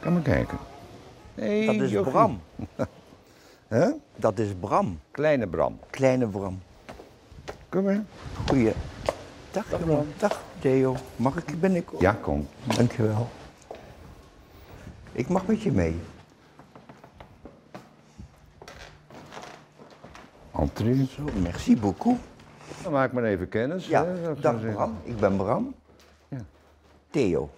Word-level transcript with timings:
Kom 0.00 0.12
maar 0.12 0.22
kijken. 0.22 0.58
Hey, 1.34 1.66
Dat 1.66 1.74
is 1.74 1.90
Jochie. 1.90 2.10
Bram. 2.12 2.40
Hè? 3.68 3.90
Dat 4.16 4.38
is 4.38 4.48
Bram. 4.60 5.00
Kleine 5.10 5.46
Bram. 5.46 5.78
Kleine 5.90 6.26
Bram. 6.26 6.62
Kom 7.68 7.84
maar. 7.84 8.04
Goeie. 8.46 8.72
Dag, 9.50 9.68
Bram. 9.68 10.06
Dag, 10.18 10.42
Theo. 10.58 10.96
Mag 11.16 11.36
ik 11.36 11.60
binnenkomen? 11.60 12.02
Ja, 12.02 12.12
kom. 12.12 12.48
Dankjewel. 12.76 13.28
Ik 15.12 15.28
mag 15.28 15.46
met 15.46 15.62
je 15.62 15.72
mee. 15.72 16.00
Entree. 20.52 21.06
Zo, 21.06 21.22
merci 21.42 21.76
beaucoup. 21.76 22.18
Dan 22.82 22.92
maak 22.92 23.12
maar 23.12 23.24
even 23.24 23.48
kennis. 23.48 23.86
Ja, 23.86 24.04
hè, 24.04 24.30
ik 24.32 24.42
dag. 24.42 24.60
Bram. 24.60 24.96
Ik 25.02 25.16
ben 25.16 25.36
Bram. 25.36 25.74
Ja. 26.28 26.38
Theo. 27.10 27.50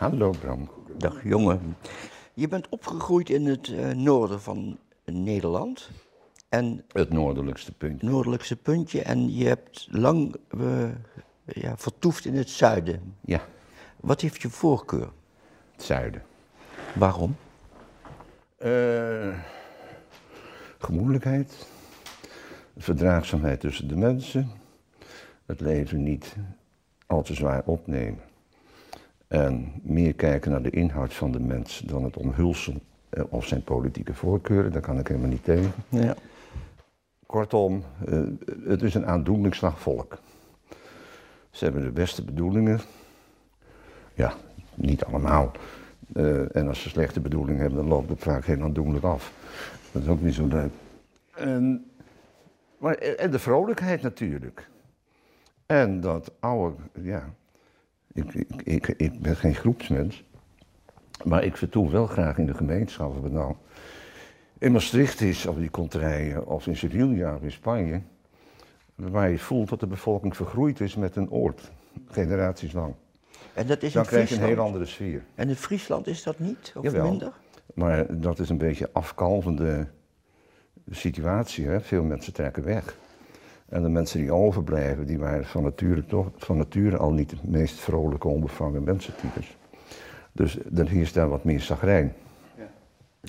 Hallo 0.00 0.30
Bram. 0.30 0.68
Dag 0.96 1.24
jongen. 1.24 1.76
Je 2.34 2.48
bent 2.48 2.68
opgegroeid 2.68 3.30
in 3.30 3.46
het 3.46 3.68
eh, 3.68 3.90
noorden 3.90 4.40
van 4.40 4.78
Nederland. 5.04 5.90
En 6.48 6.84
Het 6.92 7.10
noordelijkste 7.10 7.72
punt. 7.72 8.00
het 8.00 8.10
noordelijkste 8.10 8.56
puntje. 8.56 9.02
En 9.02 9.34
je 9.34 9.46
hebt 9.46 9.86
lang 9.90 10.36
eh, 10.48 10.88
ja, 11.44 11.76
vertoefd 11.76 12.24
in 12.24 12.34
het 12.36 12.50
zuiden. 12.50 13.14
Ja, 13.20 13.40
Wat 13.96 14.20
heeft 14.20 14.42
je 14.42 14.50
voorkeur? 14.50 15.08
het 15.72 15.82
zuiden. 15.82 16.22
Waarom? 16.94 17.36
Eh, 18.58 19.38
gemoedelijkheid. 20.78 21.66
Verdraagzaamheid 22.76 23.60
tussen 23.60 23.88
de 23.88 23.96
mensen. 23.96 24.50
Het 25.46 25.60
leven 25.60 26.02
niet 26.02 26.36
al 27.06 27.22
te 27.22 27.34
zwaar 27.34 27.62
opnemen. 27.64 28.20
En 29.30 29.72
meer 29.82 30.14
kijken 30.14 30.50
naar 30.50 30.62
de 30.62 30.70
inhoud 30.70 31.14
van 31.14 31.32
de 31.32 31.40
mens 31.40 31.78
dan 31.78 32.04
het 32.04 32.16
omhulsel 32.16 32.74
eh, 33.08 33.24
of 33.28 33.46
zijn 33.46 33.62
politieke 33.62 34.14
voorkeuren. 34.14 34.72
Daar 34.72 34.80
kan 34.80 34.98
ik 34.98 35.08
helemaal 35.08 35.30
niet 35.30 35.44
tegen. 35.44 35.72
Ja. 35.88 36.14
Kortom, 37.26 37.84
eh, 38.06 38.22
het 38.64 38.82
is 38.82 38.94
een 38.94 39.06
aandoenlijk 39.06 39.54
slag 39.54 39.80
volk. 39.80 40.18
Ze 41.50 41.64
hebben 41.64 41.82
de 41.82 41.90
beste 41.90 42.24
bedoelingen. 42.24 42.80
Ja, 44.14 44.32
niet 44.74 45.04
allemaal. 45.04 45.50
Eh, 46.12 46.56
en 46.56 46.68
als 46.68 46.82
ze 46.82 46.88
slechte 46.88 47.20
bedoelingen 47.20 47.60
hebben, 47.60 47.78
dan 47.78 47.88
loopt 47.88 48.08
het 48.08 48.22
vaak 48.22 48.44
heel 48.44 48.62
aandoenlijk 48.62 49.04
af. 49.04 49.32
Dat 49.92 50.02
is 50.02 50.08
ook 50.08 50.20
niet 50.20 50.34
zo 50.34 50.46
leuk. 50.46 50.72
En, 51.34 51.90
maar, 52.78 52.94
en 52.94 53.30
de 53.30 53.38
vrolijkheid 53.38 54.02
natuurlijk. 54.02 54.68
En 55.66 56.00
dat 56.00 56.32
oude, 56.40 56.76
ja. 57.02 57.34
Ik, 58.12 58.34
ik, 58.34 58.62
ik, 58.62 58.88
ik 58.88 59.20
ben 59.20 59.36
geen 59.36 59.54
groepsmens. 59.54 60.24
Maar 61.24 61.44
ik 61.44 61.56
vertoef 61.56 61.90
wel 61.90 62.06
graag 62.06 62.38
in 62.38 62.46
de 62.46 62.54
gemeenschap. 62.54 63.16
Of 63.16 63.22
het 63.22 63.32
nou 63.32 63.54
in 64.58 64.72
Maastricht 64.72 65.20
is, 65.20 65.46
of 65.46 65.56
die 65.56 65.70
contraien, 65.70 66.46
of 66.46 66.66
in 66.66 66.76
Sevilla 66.76 67.34
of 67.34 67.42
in 67.42 67.52
Spanje. 67.52 68.00
Waar 68.94 69.30
je 69.30 69.38
voelt 69.38 69.68
dat 69.68 69.80
de 69.80 69.86
bevolking 69.86 70.36
vergroeid 70.36 70.80
is 70.80 70.96
met 70.96 71.16
een 71.16 71.30
oord. 71.30 71.70
Generaties 72.06 72.72
lang. 72.72 72.94
En 73.54 73.66
dat 73.66 73.82
is 73.82 73.92
Dan 73.92 74.04
krijg 74.04 74.28
je 74.28 74.34
een 74.34 74.42
heel 74.42 74.58
andere 74.58 74.84
sfeer. 74.84 75.24
En 75.34 75.48
in 75.48 75.56
Friesland 75.56 76.06
is 76.06 76.22
dat 76.22 76.38
niet? 76.38 76.72
Of 76.76 76.82
Jawel. 76.82 77.10
minder? 77.10 77.32
Maar 77.74 78.20
dat 78.20 78.38
is 78.38 78.48
een 78.48 78.58
beetje 78.58 78.90
afkalvende 78.92 79.86
situatie. 80.90 81.66
Hè? 81.66 81.80
Veel 81.80 82.02
mensen 82.02 82.32
trekken 82.32 82.64
weg. 82.64 82.96
En 83.70 83.82
de 83.82 83.88
mensen 83.88 84.20
die 84.20 84.32
overblijven, 84.32 85.06
die 85.06 85.18
waren 85.18 85.44
van 85.44 85.62
nature, 85.62 86.06
toch, 86.06 86.26
van 86.36 86.56
nature 86.56 86.96
al 86.96 87.12
niet 87.12 87.30
de 87.30 87.36
meest 87.42 87.78
vrolijke, 87.80 88.28
onbevangen 88.28 88.82
mensentypes. 88.84 89.56
Dus 90.32 90.58
dan 90.66 90.86
heerst 90.86 91.14
daar 91.14 91.28
wat 91.28 91.44
meer 91.44 91.60
zagrijn. 91.60 92.14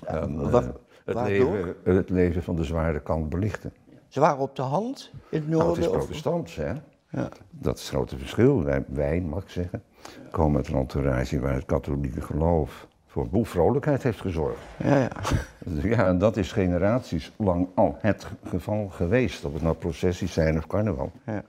En, 0.06 0.40
eh, 0.40 0.53
het, 0.53 0.74
waardoor? 1.16 1.53
leven, 1.53 1.75
het 1.84 2.09
leven 2.09 2.44
van 2.44 2.56
de 2.56 2.63
zware 2.63 3.00
kant 3.02 3.29
belichten. 3.29 3.74
Ze 4.07 4.19
waren 4.19 4.40
op 4.40 4.56
de 4.56 4.62
hand 4.62 5.12
in 5.29 5.40
het 5.40 5.50
Nou, 5.50 5.63
noorden? 5.63 5.84
het 5.84 5.91
is 5.91 5.97
of- 5.97 5.97
protestants, 6.06 6.56
hè? 6.56 6.72
Ja. 7.09 7.29
Dat 7.50 7.75
is 7.78 7.81
het 7.81 7.90
grote 7.90 8.18
verschil. 8.18 8.63
Wij, 8.63 8.84
wij, 8.88 9.22
mag 9.22 9.44
ik 9.44 9.50
zeggen, 9.50 9.84
komen 10.31 10.58
uit 10.58 10.68
een 10.68 10.75
entourage 10.75 11.40
waar 11.40 11.53
het 11.53 11.66
katholieke 11.66 12.22
geloof 12.22 12.88
voor 13.11 13.29
boel 13.29 13.44
vrolijkheid 13.44 14.03
heeft 14.03 14.22
gezorgd. 14.22 14.59
Ja, 14.83 14.97
ja. 14.97 15.09
Ja, 15.89 16.07
en 16.07 16.17
dat 16.17 16.38
is 16.38 16.51
generaties 16.51 17.31
lang 17.38 17.67
al 17.73 17.97
het 17.99 18.27
geval 18.44 18.88
geweest. 18.88 19.45
Of 19.45 19.53
het 19.53 19.61
nou 19.61 19.75
processies 19.75 20.33
zijn 20.33 20.57
of 20.57 20.67
carnaval. 20.67 21.11
Ja. 21.25 21.44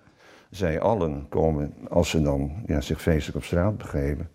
Zij 0.50 0.80
allen 0.80 1.26
komen, 1.28 1.74
als 1.88 2.10
ze 2.10 2.22
dan 2.22 2.52
ja, 2.66 2.80
zich 2.80 3.02
feestelijk 3.02 3.36
op 3.36 3.44
straat 3.44 3.78
begeven, 3.78 4.28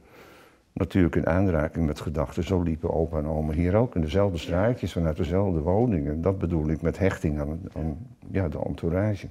natuurlijk 0.74 1.16
in 1.16 1.28
aanraking 1.28 1.86
met 1.86 2.00
gedachten. 2.00 2.44
Zo 2.44 2.62
liepen 2.62 2.94
opa 2.94 3.18
en 3.18 3.28
oma 3.28 3.54
hier 3.54 3.76
ook 3.76 3.96
in 3.96 4.02
dezelfde 4.02 4.38
straatjes, 4.38 4.92
vanuit 4.92 5.18
dezelfde 5.18 5.60
woningen. 5.60 6.22
Dat 6.22 6.40
bedoel 6.40 6.70
ik 6.70 6.82
met 6.82 6.98
hechting 6.98 7.40
aan, 7.40 7.60
aan 7.74 7.98
ja, 8.32 8.50
de 8.50 8.60
entourage. 8.66 9.28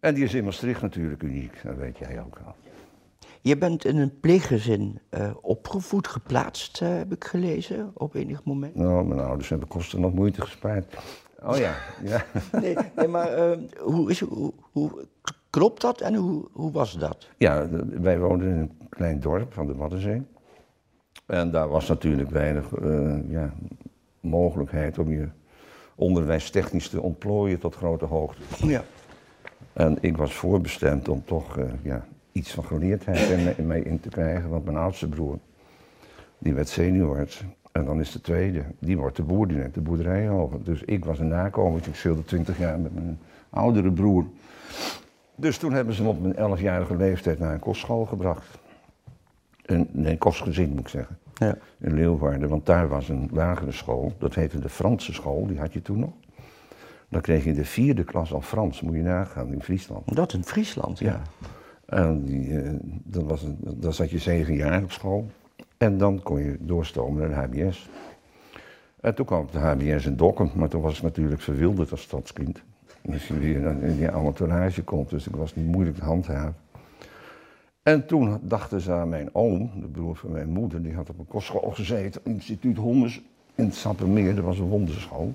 En 0.00 0.14
die 0.14 0.24
is 0.24 0.34
in 0.34 0.44
Maastricht 0.44 0.82
natuurlijk 0.82 1.22
uniek, 1.22 1.60
dat 1.62 1.76
weet 1.76 1.98
jij 1.98 2.20
ook 2.20 2.38
wel. 2.44 2.54
Je 3.46 3.58
bent 3.58 3.84
in 3.84 3.96
een 3.96 4.20
pleeggezin 4.20 4.98
eh, 5.08 5.30
opgevoed, 5.64 6.08
geplaatst, 6.08 6.80
eh, 6.82 6.88
heb 6.88 7.12
ik 7.12 7.24
gelezen, 7.24 7.90
op 7.94 8.14
enig 8.14 8.44
moment. 8.44 8.74
Nou, 8.74 9.04
mijn 9.04 9.20
ouders 9.20 9.48
hebben 9.48 9.68
kosten 9.68 10.00
nog 10.00 10.14
moeite 10.14 10.40
gespaard. 10.40 10.96
Oh 11.42 11.56
ja, 11.56 11.74
ja. 12.12 12.24
Nee, 12.60 12.76
nee 12.96 13.08
maar 13.08 13.28
eh, 13.32 13.58
hoe, 13.78 14.10
is, 14.10 14.20
hoe, 14.20 14.52
hoe 14.72 15.06
klopt 15.50 15.80
dat 15.80 16.00
en 16.00 16.14
hoe, 16.14 16.48
hoe 16.52 16.72
was 16.72 16.98
dat? 16.98 17.28
Ja, 17.36 17.68
wij 18.00 18.18
woonden 18.18 18.48
in 18.48 18.58
een 18.58 18.88
klein 18.88 19.20
dorp 19.20 19.52
van 19.52 19.66
de 19.66 19.74
Waddenzee. 19.74 20.22
En 21.26 21.50
daar 21.50 21.68
was 21.68 21.88
natuurlijk 21.88 22.30
weinig 22.30 22.72
eh, 22.72 23.30
ja, 23.30 23.54
mogelijkheid 24.20 24.98
om 24.98 25.10
je 25.12 25.28
onderwijstechnisch 25.94 26.88
te 26.88 27.00
ontplooien 27.00 27.58
tot 27.58 27.74
grote 27.74 28.04
hoogte. 28.04 28.42
Ja. 28.66 28.84
En 29.72 29.98
ik 30.00 30.16
was 30.16 30.34
voorbestemd 30.34 31.08
om 31.08 31.24
toch 31.24 31.58
eh, 31.58 31.64
ja, 31.82 32.06
iets 32.32 32.52
van 32.52 32.64
geleerdheid 32.64 33.56
in 33.58 33.66
mij 33.66 33.80
in 33.80 34.00
te 34.00 34.08
krijgen. 34.08 34.50
Want 34.50 34.64
mijn 34.64 34.76
oudste 34.76 35.08
broer, 35.08 35.38
die 36.44 36.54
werd 36.54 36.68
seniorarts. 36.68 37.44
En 37.72 37.84
dan 37.84 38.00
is 38.00 38.12
de 38.12 38.20
tweede, 38.20 38.64
die 38.78 38.98
wordt 38.98 39.16
de 39.16 39.22
boer, 39.22 39.48
die 39.48 39.56
neemt 39.56 39.74
de 39.74 39.80
boerderij 39.80 40.30
over. 40.30 40.64
Dus 40.64 40.82
ik 40.82 41.04
was 41.04 41.18
een 41.18 41.28
nakomertje, 41.28 41.90
ik 41.90 41.96
scheelde 41.96 42.24
twintig 42.24 42.58
jaar 42.58 42.78
met 42.78 42.94
mijn 42.94 43.18
oudere 43.50 43.92
broer. 43.92 44.24
Dus 45.34 45.58
toen 45.58 45.72
hebben 45.72 45.94
ze 45.94 46.02
me 46.02 46.08
op 46.08 46.20
mijn 46.20 46.36
elfjarige 46.36 46.96
leeftijd 46.96 47.38
naar 47.38 47.52
een 47.52 47.60
kostschool 47.60 48.04
gebracht. 48.04 48.58
Een, 49.62 49.88
nee, 49.90 50.12
een 50.12 50.18
kostgezin 50.18 50.70
moet 50.70 50.80
ik 50.80 50.88
zeggen. 50.88 51.18
Ja. 51.34 51.56
In 51.78 51.94
Leeuwarden, 51.94 52.48
want 52.48 52.66
daar 52.66 52.88
was 52.88 53.08
een 53.08 53.28
lagere 53.32 53.72
school. 53.72 54.12
Dat 54.18 54.34
heette 54.34 54.58
de 54.58 54.68
Franse 54.68 55.12
school, 55.12 55.46
die 55.46 55.58
had 55.58 55.72
je 55.72 55.82
toen 55.82 55.98
nog. 55.98 56.12
Dan 57.08 57.20
kreeg 57.20 57.44
je 57.44 57.52
de 57.52 57.64
vierde 57.64 58.04
klas 58.04 58.32
al 58.32 58.40
Frans, 58.40 58.80
moet 58.80 58.94
je 58.94 59.02
nagaan, 59.02 59.52
in 59.52 59.62
Friesland. 59.62 60.16
Dat 60.16 60.32
in 60.32 60.44
Friesland, 60.44 60.98
ja. 60.98 61.22
En 61.86 62.24
die, 62.24 62.60
eh, 62.60 62.70
dat 63.04 63.22
was 63.22 63.42
een, 63.42 63.58
dan 63.60 63.92
zat 63.92 64.10
je 64.10 64.18
zeven 64.18 64.54
jaar 64.54 64.82
op 64.82 64.92
school. 64.92 65.26
En 65.76 65.98
dan 65.98 66.22
kon 66.22 66.42
je 66.42 66.56
doorstomen 66.60 67.30
naar 67.30 67.48
de 67.50 67.58
HBS. 67.58 67.90
En 69.00 69.14
toen 69.14 69.26
kwam 69.26 69.44
ik 69.44 69.52
de 69.52 69.58
HBS 69.58 70.06
in 70.06 70.16
Dokkum, 70.16 70.50
maar 70.54 70.68
toen 70.68 70.80
was 70.80 70.96
ik 70.96 71.02
natuurlijk 71.02 71.40
verwilderd 71.40 71.90
als 71.90 72.02
stadskind. 72.02 72.62
Als 73.12 73.28
je 73.28 73.38
weer 73.38 73.66
in 73.82 73.96
die 73.96 74.08
entourage 74.08 74.82
komt, 74.82 75.10
dus 75.10 75.26
ik 75.26 75.36
was 75.36 75.54
niet 75.54 75.66
moeilijk 75.66 75.96
te 75.96 76.04
handhaven. 76.04 76.56
En 77.82 78.06
toen 78.06 78.38
dachten 78.42 78.80
ze 78.80 78.92
aan 78.92 79.08
mijn 79.08 79.34
oom, 79.34 79.70
de 79.80 79.86
broer 79.86 80.16
van 80.16 80.30
mijn 80.30 80.48
moeder, 80.48 80.82
die 80.82 80.94
had 80.94 81.10
op 81.10 81.18
een 81.18 81.26
kostschool 81.26 81.70
gezeten, 81.70 82.20
instituut 82.24 82.76
Hommers 82.76 83.22
in 83.54 83.64
het 83.64 83.74
Sappemeer, 83.74 84.34
dat 84.34 84.44
was 84.44 84.58
een 84.58 84.68
wonderschool. 84.68 85.32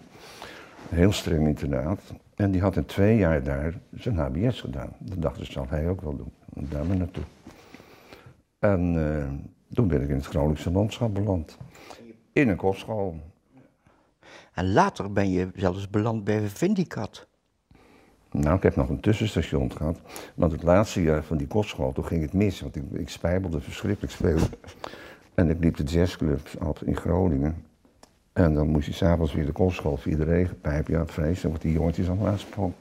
Een 0.90 0.98
heel 0.98 1.12
streng 1.12 1.48
internaat. 1.48 2.00
En 2.36 2.52
die 2.52 2.62
had 2.62 2.76
in 2.76 2.86
twee 2.86 3.18
jaar 3.18 3.44
daar 3.44 3.74
zijn 3.94 4.18
HBS 4.18 4.62
gedaan. 4.62 4.90
Dat 4.98 5.22
dachten 5.22 5.46
ze, 5.46 5.52
zal 5.52 5.66
hij 5.70 5.90
ook 5.90 6.02
wel 6.02 6.16
doen. 6.16 6.32
En 6.56 6.68
daar 6.70 6.86
maar 6.86 6.98
naartoe. 6.98 7.24
En 8.60 8.96
eh, 8.98 9.28
toen 9.74 9.88
ben 9.88 10.02
ik 10.02 10.10
in 10.10 10.16
het 10.16 10.26
Groningse 10.26 10.72
landschap 10.72 11.14
beland. 11.14 11.58
In 12.34 12.50
een 12.50 12.56
kostschool. 12.56 13.20
En 14.54 14.72
later 14.72 15.12
ben 15.14 15.30
je 15.30 15.50
zelfs 15.56 15.90
beland 15.90 16.24
bij 16.24 16.48
Vindicat. 16.48 17.28
Nou, 18.32 18.56
ik 18.56 18.64
heb 18.64 18.76
nog 18.76 18.90
een 18.90 19.00
tussenstation 19.00 19.72
gehad. 19.72 20.00
Want 20.36 20.52
het 20.52 20.64
laatste 20.64 21.02
jaar 21.02 21.24
van 21.24 21.38
die 21.38 21.48
kostschool, 21.48 21.92
toen 21.92 22.06
ging 22.06 22.22
het 22.22 22.34
mis. 22.34 22.62
Want 22.62 22.76
ik, 22.76 22.84
ik 22.92 23.10
spijbelde 23.10 23.62
verschrikkelijk 23.62 24.14
veel. 24.14 24.38
En 25.34 25.50
ik 25.50 25.60
liep 25.60 25.76
de 25.76 25.84
jazzclubs 25.84 26.60
af 26.60 26.82
in 26.82 26.96
Groningen. 26.96 27.64
En 28.34 28.54
dan 28.54 28.68
moest 28.68 28.86
je 28.86 28.94
s'avonds 28.94 29.34
weer 29.34 29.46
de 29.46 29.52
kostschool 29.52 29.98
via 29.98 30.18
de 30.18 30.24
regenpijp. 30.24 30.88
Ja, 30.88 31.06
vreselijk, 31.06 31.42
want 31.42 31.62
die 31.62 31.74
jongetjes 31.74 32.08
allemaal 32.08 32.28
aangesproken. 32.28 32.76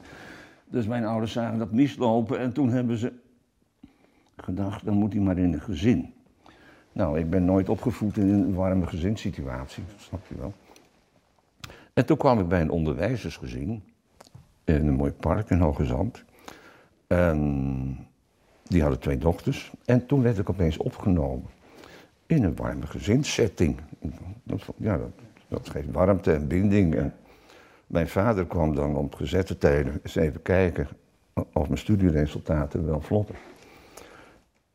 Dus 0.65 0.87
mijn 0.87 1.05
ouders 1.05 1.31
zagen 1.31 1.59
dat 1.59 1.71
mislopen 1.71 2.39
en 2.39 2.53
toen 2.53 2.69
hebben 2.69 2.97
ze 2.97 3.13
gedacht, 4.35 4.85
dan 4.85 4.93
moet 4.93 5.13
hij 5.13 5.21
maar 5.21 5.37
in 5.37 5.53
een 5.53 5.61
gezin. 5.61 6.13
Nou, 6.91 7.19
ik 7.19 7.29
ben 7.29 7.45
nooit 7.45 7.69
opgevoed 7.69 8.17
in 8.17 8.29
een 8.29 8.53
warme 8.53 8.87
gezinssituatie, 8.87 9.83
snap 9.97 10.21
je 10.27 10.35
wel. 10.37 10.53
En 11.93 12.05
toen 12.05 12.17
kwam 12.17 12.39
ik 12.39 12.47
bij 12.47 12.61
een 12.61 12.69
onderwijzersgezin 12.69 13.83
in 14.63 14.87
een 14.87 14.93
mooi 14.93 15.11
park 15.11 15.49
in 15.49 15.59
Hoge 15.59 15.85
Zand. 15.85 16.23
En 17.07 18.07
die 18.63 18.81
hadden 18.81 18.99
twee 18.99 19.17
dochters. 19.17 19.71
En 19.85 20.05
toen 20.05 20.21
werd 20.21 20.37
ik 20.37 20.49
opeens 20.49 20.77
opgenomen 20.77 21.49
in 22.25 22.43
een 22.43 22.55
warme 22.55 22.87
gezinssetting. 22.87 23.77
Ja, 24.77 24.99
dat, 25.47 25.69
geeft 25.69 25.91
warmte 25.91 26.33
en 26.33 26.47
binding. 26.47 26.95
En 26.95 27.13
mijn 27.87 28.07
vader 28.07 28.45
kwam 28.45 28.75
dan 28.75 28.95
op 28.95 29.15
gezette 29.15 29.57
tijden 29.57 29.99
eens 30.03 30.15
even 30.15 30.41
kijken 30.41 30.87
of 31.53 31.67
mijn 31.67 31.77
studieresultaten 31.77 32.85
wel 32.85 33.01
vlotten. 33.01 33.35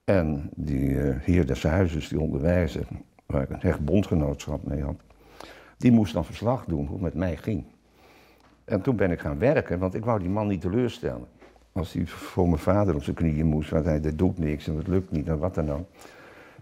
En 0.05 0.51
die 0.55 0.89
uh, 0.89 1.17
heer 1.21 1.47
des 1.47 1.63
huizes, 1.63 2.09
die 2.09 2.21
onderwijzer, 2.21 2.87
waar 3.27 3.43
ik 3.43 3.51
een 3.51 3.61
hecht 3.61 3.85
bondgenootschap 3.85 4.67
mee 4.67 4.83
had, 4.83 4.97
die 5.77 5.93
moest 5.93 6.13
dan 6.13 6.25
verslag 6.25 6.65
doen 6.65 6.87
hoe 6.87 6.95
het 6.95 7.03
met 7.03 7.15
mij 7.15 7.37
ging. 7.37 7.65
En 8.65 8.83
toen 8.83 8.97
ben 8.97 9.11
ik 9.11 9.21
gaan 9.21 9.39
werken, 9.39 9.79
want 9.79 9.95
ik 9.95 10.05
wou 10.05 10.19
die 10.19 10.29
man 10.29 10.47
niet 10.47 10.61
teleurstellen. 10.61 11.27
Als 11.73 11.93
hij 11.93 12.07
voor 12.07 12.49
mijn 12.49 12.59
vader 12.61 12.95
op 12.95 13.03
zijn 13.03 13.17
knieën 13.17 13.47
moest, 13.47 13.71
want 13.71 13.85
hij 13.85 14.01
dat 14.01 14.19
doet 14.19 14.39
niks 14.39 14.69
en 14.69 14.77
het 14.77 14.87
lukt 14.87 15.11
niet 15.11 15.29
en 15.29 15.39
wat 15.39 15.55
dan 15.55 15.71
ook. 15.71 15.87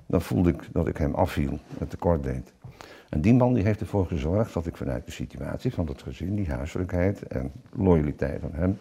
Dan 0.06 0.22
voelde 0.22 0.50
ik 0.50 0.68
dat 0.72 0.88
ik 0.88 0.96
hem 0.96 1.14
afviel 1.14 1.58
en 1.78 1.88
tekort 1.88 2.22
deed. 2.22 2.52
En 3.08 3.20
die 3.20 3.34
man 3.34 3.54
die 3.54 3.64
heeft 3.64 3.80
ervoor 3.80 4.06
gezorgd 4.06 4.54
dat 4.54 4.66
ik 4.66 4.76
vanuit 4.76 5.06
de 5.06 5.12
situatie 5.12 5.72
van 5.72 5.86
dat 5.86 6.02
gezin, 6.02 6.34
die 6.34 6.50
huiselijkheid 6.50 7.22
en 7.22 7.52
loyaliteit 7.72 8.40
van 8.40 8.52
hem, 8.52 8.78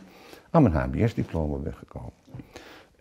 aan 0.50 0.64
mijn 0.64 0.76
HBS-diploma 0.76 1.58
ben 1.58 1.74
gekomen. 1.74 2.14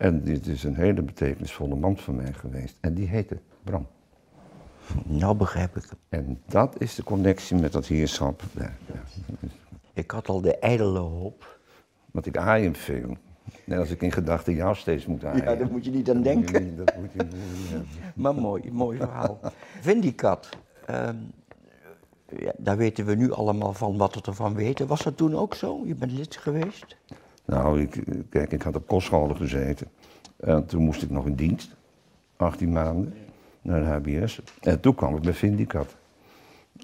En 0.01 0.25
dit 0.25 0.47
is 0.47 0.65
een 0.65 0.75
hele 0.75 1.03
betekenisvolle 1.03 1.75
man 1.75 1.99
voor 1.99 2.15
mij 2.15 2.33
geweest. 2.33 2.77
En 2.81 2.95
die 2.95 3.09
heette 3.09 3.39
Bram. 3.63 3.87
Nou 5.05 5.37
begrijp 5.37 5.77
ik. 5.77 5.85
En 6.09 6.41
dat 6.47 6.81
is 6.81 6.95
de 6.95 7.03
connectie 7.03 7.57
met 7.57 7.73
dat 7.73 7.87
heerschap. 7.87 8.43
Ja, 8.59 8.73
ja. 8.87 9.03
Ik 9.93 10.11
had 10.11 10.29
al 10.29 10.41
de 10.41 10.59
ijdele 10.59 10.99
hoop. 10.99 11.59
Want 12.11 12.27
ik 12.27 12.37
aai 12.37 12.65
hem 12.65 12.75
veel. 12.75 13.17
Net 13.65 13.79
als 13.79 13.91
ik 13.91 14.03
in 14.03 14.13
gedachten 14.13 14.55
jou 14.55 14.75
steeds 14.75 15.07
moet 15.07 15.25
aaien. 15.25 15.45
Ja, 15.45 15.55
daar 15.55 15.71
moet 15.71 15.85
je 15.85 15.91
niet 15.91 16.11
aan 16.11 16.23
denken. 16.23 16.77
Dat 16.77 16.97
moet 16.97 17.13
je. 17.13 17.27
Maar 18.15 18.35
mooi, 18.35 18.73
mooi 18.73 18.99
verhaal. 18.99 19.41
Vindicat, 19.81 20.49
ehm, 20.87 21.17
ja, 22.39 22.53
daar 22.57 22.77
weten 22.77 23.05
we 23.05 23.15
nu 23.15 23.33
allemaal 23.33 23.73
van 23.73 23.97
wat 23.97 24.15
we 24.15 24.21
ervan 24.23 24.55
weten. 24.55 24.87
Was 24.87 25.03
dat 25.03 25.17
toen 25.17 25.35
ook 25.37 25.55
zo? 25.55 25.81
Je 25.85 25.95
bent 25.95 26.13
lid 26.13 26.37
geweest? 26.37 26.97
Nou, 27.51 27.81
ik, 27.81 28.03
kijk, 28.29 28.53
ik 28.53 28.63
had 28.63 28.77
op 28.77 28.87
kostscholen 28.87 29.37
gezeten. 29.37 29.87
En 30.37 30.67
toen 30.67 30.83
moest 30.83 31.03
ik 31.03 31.11
nog 31.11 31.27
in 31.27 31.35
dienst. 31.35 31.77
18 32.37 32.73
maanden. 32.73 33.15
Naar 33.63 33.81
de 33.81 33.87
HBS. 33.87 34.41
En 34.61 34.81
toen 34.81 34.95
kwam 34.95 35.17
ik 35.17 35.23
bij 35.23 35.33
Vindicat. 35.33 35.97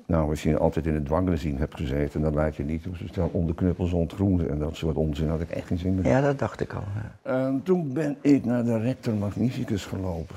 Nou, 0.06 0.30
als 0.30 0.42
je 0.42 0.58
altijd 0.58 0.86
in 0.86 0.94
het 0.94 1.04
dwangregime 1.04 1.58
hebt 1.58 1.76
gezeten, 1.76 2.20
dan 2.20 2.34
laat 2.34 2.56
je 2.56 2.64
niet 2.64 2.82
zo 2.82 3.06
snel 3.12 3.30
onderknuppels 3.32 3.92
ontgroenen 3.92 4.50
en 4.50 4.58
dat 4.58 4.76
soort 4.76 4.96
onzin 4.96 5.28
had 5.28 5.40
ik 5.40 5.50
echt 5.50 5.66
geen 5.66 5.78
zin 5.78 5.94
meer. 5.94 6.06
Ja, 6.06 6.20
dat 6.20 6.38
dacht 6.38 6.60
ik 6.60 6.72
al. 6.72 6.84
ja. 6.94 7.32
En 7.46 7.62
toen 7.62 7.92
ben 7.92 8.16
ik 8.20 8.44
naar 8.44 8.64
de 8.64 8.78
rector 8.78 9.14
magnificus 9.14 9.84
gelopen. 9.84 10.36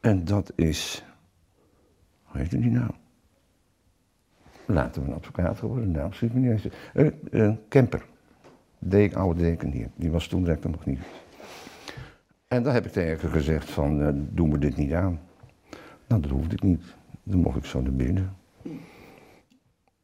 En 0.00 0.24
dat 0.24 0.52
is, 0.54 1.04
hoe 2.24 2.40
heet 2.40 2.50
die 2.50 2.70
nou? 2.70 2.90
Later 4.66 5.02
een 5.02 5.14
advocaat 5.14 5.58
geworden, 5.58 5.90
nou, 5.90 6.12
schiet 6.12 6.34
me 6.34 6.40
niet 6.40 6.50
eens. 6.50 6.68
Eh, 7.30 7.50
Kemper, 7.68 8.04
de 8.78 9.10
oude 9.14 9.40
deken 9.40 9.70
hier, 9.70 9.88
die 9.94 10.10
was 10.10 10.26
toen 10.26 10.44
rector 10.44 10.70
magnificus. 10.70 11.20
En 12.48 12.62
daar 12.62 12.74
heb 12.74 12.86
ik 12.86 12.92
tegen 12.92 13.30
gezegd 13.30 13.70
van, 13.70 14.02
eh, 14.02 14.08
doe 14.12 14.48
me 14.48 14.58
dit 14.58 14.76
niet 14.76 14.92
aan. 14.92 15.20
Nou, 16.06 16.22
dat 16.22 16.30
hoefde 16.30 16.54
ik 16.54 16.62
niet. 16.62 16.82
Dan 17.22 17.40
mocht 17.40 17.56
ik 17.56 17.64
zo 17.64 17.80
naar 17.80 17.92
binnen. 17.92 18.36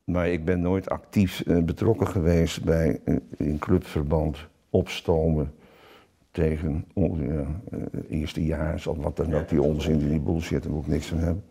Maar 0.05 0.29
ik 0.29 0.45
ben 0.45 0.61
nooit 0.61 0.91
actief 0.91 1.41
eh, 1.41 1.63
betrokken 1.63 2.07
geweest 2.09 2.65
bij 2.65 3.01
eh, 3.05 3.17
in 3.37 3.59
clubverband 3.59 4.49
opstomen 4.71 5.53
tegen 6.31 6.85
eh, 6.95 7.49
eerstejaars 8.09 8.87
of 8.87 8.97
wat 8.97 9.17
dan 9.17 9.35
ook, 9.35 9.49
die 9.49 9.63
onzin, 9.63 9.99
die 9.99 10.21
bullshit, 10.21 10.63
daar 10.63 10.73
moet 10.73 10.83
ik 10.83 10.89
niks 10.89 11.07
van 11.07 11.19
hebben. 11.19 11.45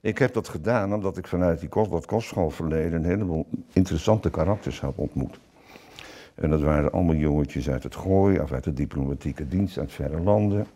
Ik 0.00 0.18
heb 0.18 0.32
dat 0.34 0.48
gedaan 0.48 0.94
omdat 0.94 1.16
ik 1.16 1.26
vanuit 1.26 1.60
die 1.60 1.68
kost, 1.68 1.90
dat 1.90 2.06
kostschoolverleden 2.06 2.92
een 2.92 3.10
heleboel 3.10 3.46
interessante 3.72 4.30
karakters 4.30 4.80
heb 4.80 4.98
ontmoet. 4.98 5.40
En 6.40 6.50
dat 6.50 6.60
waren 6.60 6.92
allemaal 6.92 7.14
jongetjes 7.14 7.70
uit 7.70 7.82
het 7.82 7.96
Gooi, 7.96 8.40
of 8.40 8.52
uit 8.52 8.64
de 8.64 8.72
diplomatieke 8.72 9.48
dienst 9.48 9.78
uit 9.78 9.92
verre 9.92 10.20
landen. 10.20 10.66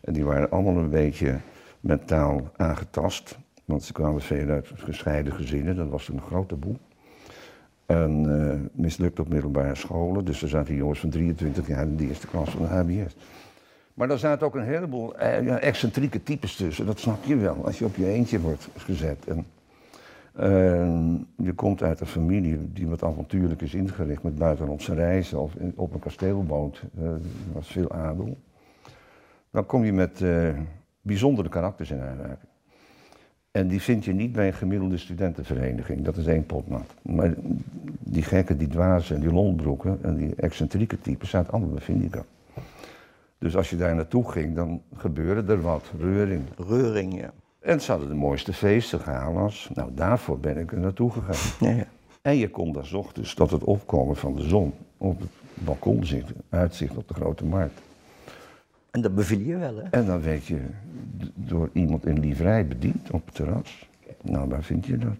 En 0.00 0.12
die 0.12 0.24
waren 0.24 0.50
allemaal 0.50 0.76
een 0.76 0.90
beetje 0.90 1.38
mentaal 1.80 2.50
aangetast. 2.56 3.38
Want 3.64 3.82
ze 3.82 3.92
kwamen 3.92 4.20
veel 4.20 4.48
uit 4.48 4.68
gescheiden 4.74 5.32
gezinnen, 5.32 5.76
dat 5.76 5.88
was 5.88 6.08
een 6.08 6.20
grote 6.20 6.56
boel. 6.56 6.76
En 7.86 8.40
eh, 8.40 8.80
mislukt 8.82 9.20
op 9.20 9.28
middelbare 9.28 9.74
scholen, 9.74 10.24
dus 10.24 10.42
er 10.42 10.48
zaten 10.48 10.74
jongens 10.74 11.00
van 11.00 11.10
23 11.10 11.66
jaar 11.66 11.86
in 11.86 11.96
de 11.96 12.08
eerste 12.08 12.26
klas 12.26 12.50
van 12.50 12.62
de 12.62 12.68
HBS. 12.68 13.16
Maar 13.94 14.08
daar 14.08 14.18
zaten 14.18 14.46
ook 14.46 14.54
een 14.54 14.62
heleboel 14.62 15.20
ja, 15.20 15.58
excentrieke 15.58 16.22
types 16.22 16.56
tussen, 16.56 16.86
dat 16.86 16.98
snap 16.98 17.24
je 17.24 17.36
wel, 17.36 17.64
als 17.64 17.78
je 17.78 17.84
op 17.84 17.96
je 17.96 18.08
eentje 18.08 18.40
wordt 18.40 18.68
gezet. 18.76 19.24
En, 19.26 19.46
je 21.36 21.52
komt 21.54 21.82
uit 21.82 22.00
een 22.00 22.06
familie 22.06 22.72
die 22.72 22.88
wat 22.88 23.02
avontuurlijk 23.02 23.62
is 23.62 23.74
ingericht 23.74 24.22
met 24.22 24.38
buitenlandse 24.38 24.94
reizen 24.94 25.40
of 25.40 25.54
op 25.74 25.94
een 25.94 26.00
kasteel 26.00 26.44
woont. 26.44 26.82
Eh, 26.98 27.04
er 27.04 27.20
was 27.52 27.66
veel 27.66 27.92
adel. 27.92 28.36
Dan 29.50 29.66
kom 29.66 29.84
je 29.84 29.92
met 29.92 30.22
eh, 30.22 30.48
bijzondere 31.00 31.48
karakters 31.48 31.90
in 31.90 32.00
aanraking. 32.00 32.50
En 33.50 33.68
die 33.68 33.82
vind 33.82 34.04
je 34.04 34.12
niet 34.12 34.32
bij 34.32 34.46
een 34.46 34.54
gemiddelde 34.54 34.96
studentenvereniging, 34.96 36.04
dat 36.04 36.16
is 36.16 36.26
één 36.26 36.46
pot 36.46 36.68
nat. 36.68 36.94
Maar 37.02 37.34
die 37.98 38.22
gekken, 38.22 38.58
die 38.58 38.68
dwazen 38.68 39.16
en 39.16 39.22
die 39.22 39.32
lolbroeken 39.32 39.98
en 40.02 40.16
die 40.16 40.34
excentrieke 40.34 41.00
types 41.00 41.30
zaten 41.30 41.52
allemaal 41.52 41.70
bij 41.70 41.80
Vindica. 41.80 42.24
Dus 43.38 43.56
als 43.56 43.70
je 43.70 43.76
daar 43.76 43.94
naartoe 43.94 44.30
ging, 44.30 44.54
dan 44.54 44.82
gebeurde 44.94 45.52
er 45.52 45.60
wat, 45.60 45.92
reuring. 45.98 46.42
Reuring, 46.56 47.20
ja. 47.20 47.32
En 47.66 47.80
ze 47.80 47.90
hadden 47.90 48.08
de 48.08 48.14
mooiste 48.14 48.52
feesten, 48.52 49.00
galas. 49.00 49.68
Nou, 49.74 49.90
daarvoor 49.94 50.38
ben 50.38 50.56
ik 50.58 50.72
er 50.72 50.78
naartoe 50.78 51.10
gegaan. 51.10 51.68
ja, 51.68 51.76
ja. 51.76 51.86
En 52.22 52.36
je 52.36 52.50
kon 52.50 52.72
daar 52.72 52.94
ochtends 52.94 53.34
tot 53.34 53.50
het 53.50 53.64
opkomen 53.64 54.16
van 54.16 54.34
de 54.34 54.42
zon 54.42 54.74
op 54.96 55.20
het 55.20 55.30
balkon 55.54 56.04
zitten, 56.04 56.36
uitzicht 56.48 56.96
op 56.96 57.08
de 57.08 57.14
grote 57.14 57.44
markt. 57.44 57.80
En 58.90 59.00
dat 59.00 59.14
beviel 59.14 59.38
je 59.38 59.56
wel, 59.56 59.76
hè? 59.76 59.82
En 59.82 60.06
dan 60.06 60.22
werd 60.22 60.46
je 60.46 60.60
door 61.34 61.70
iemand 61.72 62.06
in 62.06 62.20
livrei 62.20 62.64
bediend 62.64 63.10
op 63.10 63.26
het 63.26 63.34
terras. 63.34 63.88
Nou, 64.22 64.48
waar 64.48 64.62
vind 64.62 64.86
je 64.86 64.98
dat? 64.98 65.14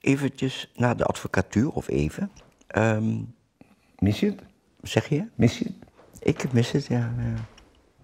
Eventjes 0.00 0.72
naar 0.76 0.96
de 0.96 1.04
advocatuur, 1.04 1.70
of 1.70 1.88
even. 1.88 2.30
Ehm, 2.66 3.16
Mis 3.98 4.20
je 4.20 4.26
het? 4.26 4.42
zeg 4.82 5.08
je? 5.08 5.24
Mis 5.34 5.58
je 5.58 5.64
het? 5.64 5.74
Ik 6.18 6.52
mis 6.52 6.70
het, 6.72 6.86
ja. 6.86 7.12
Ja, 7.18 7.34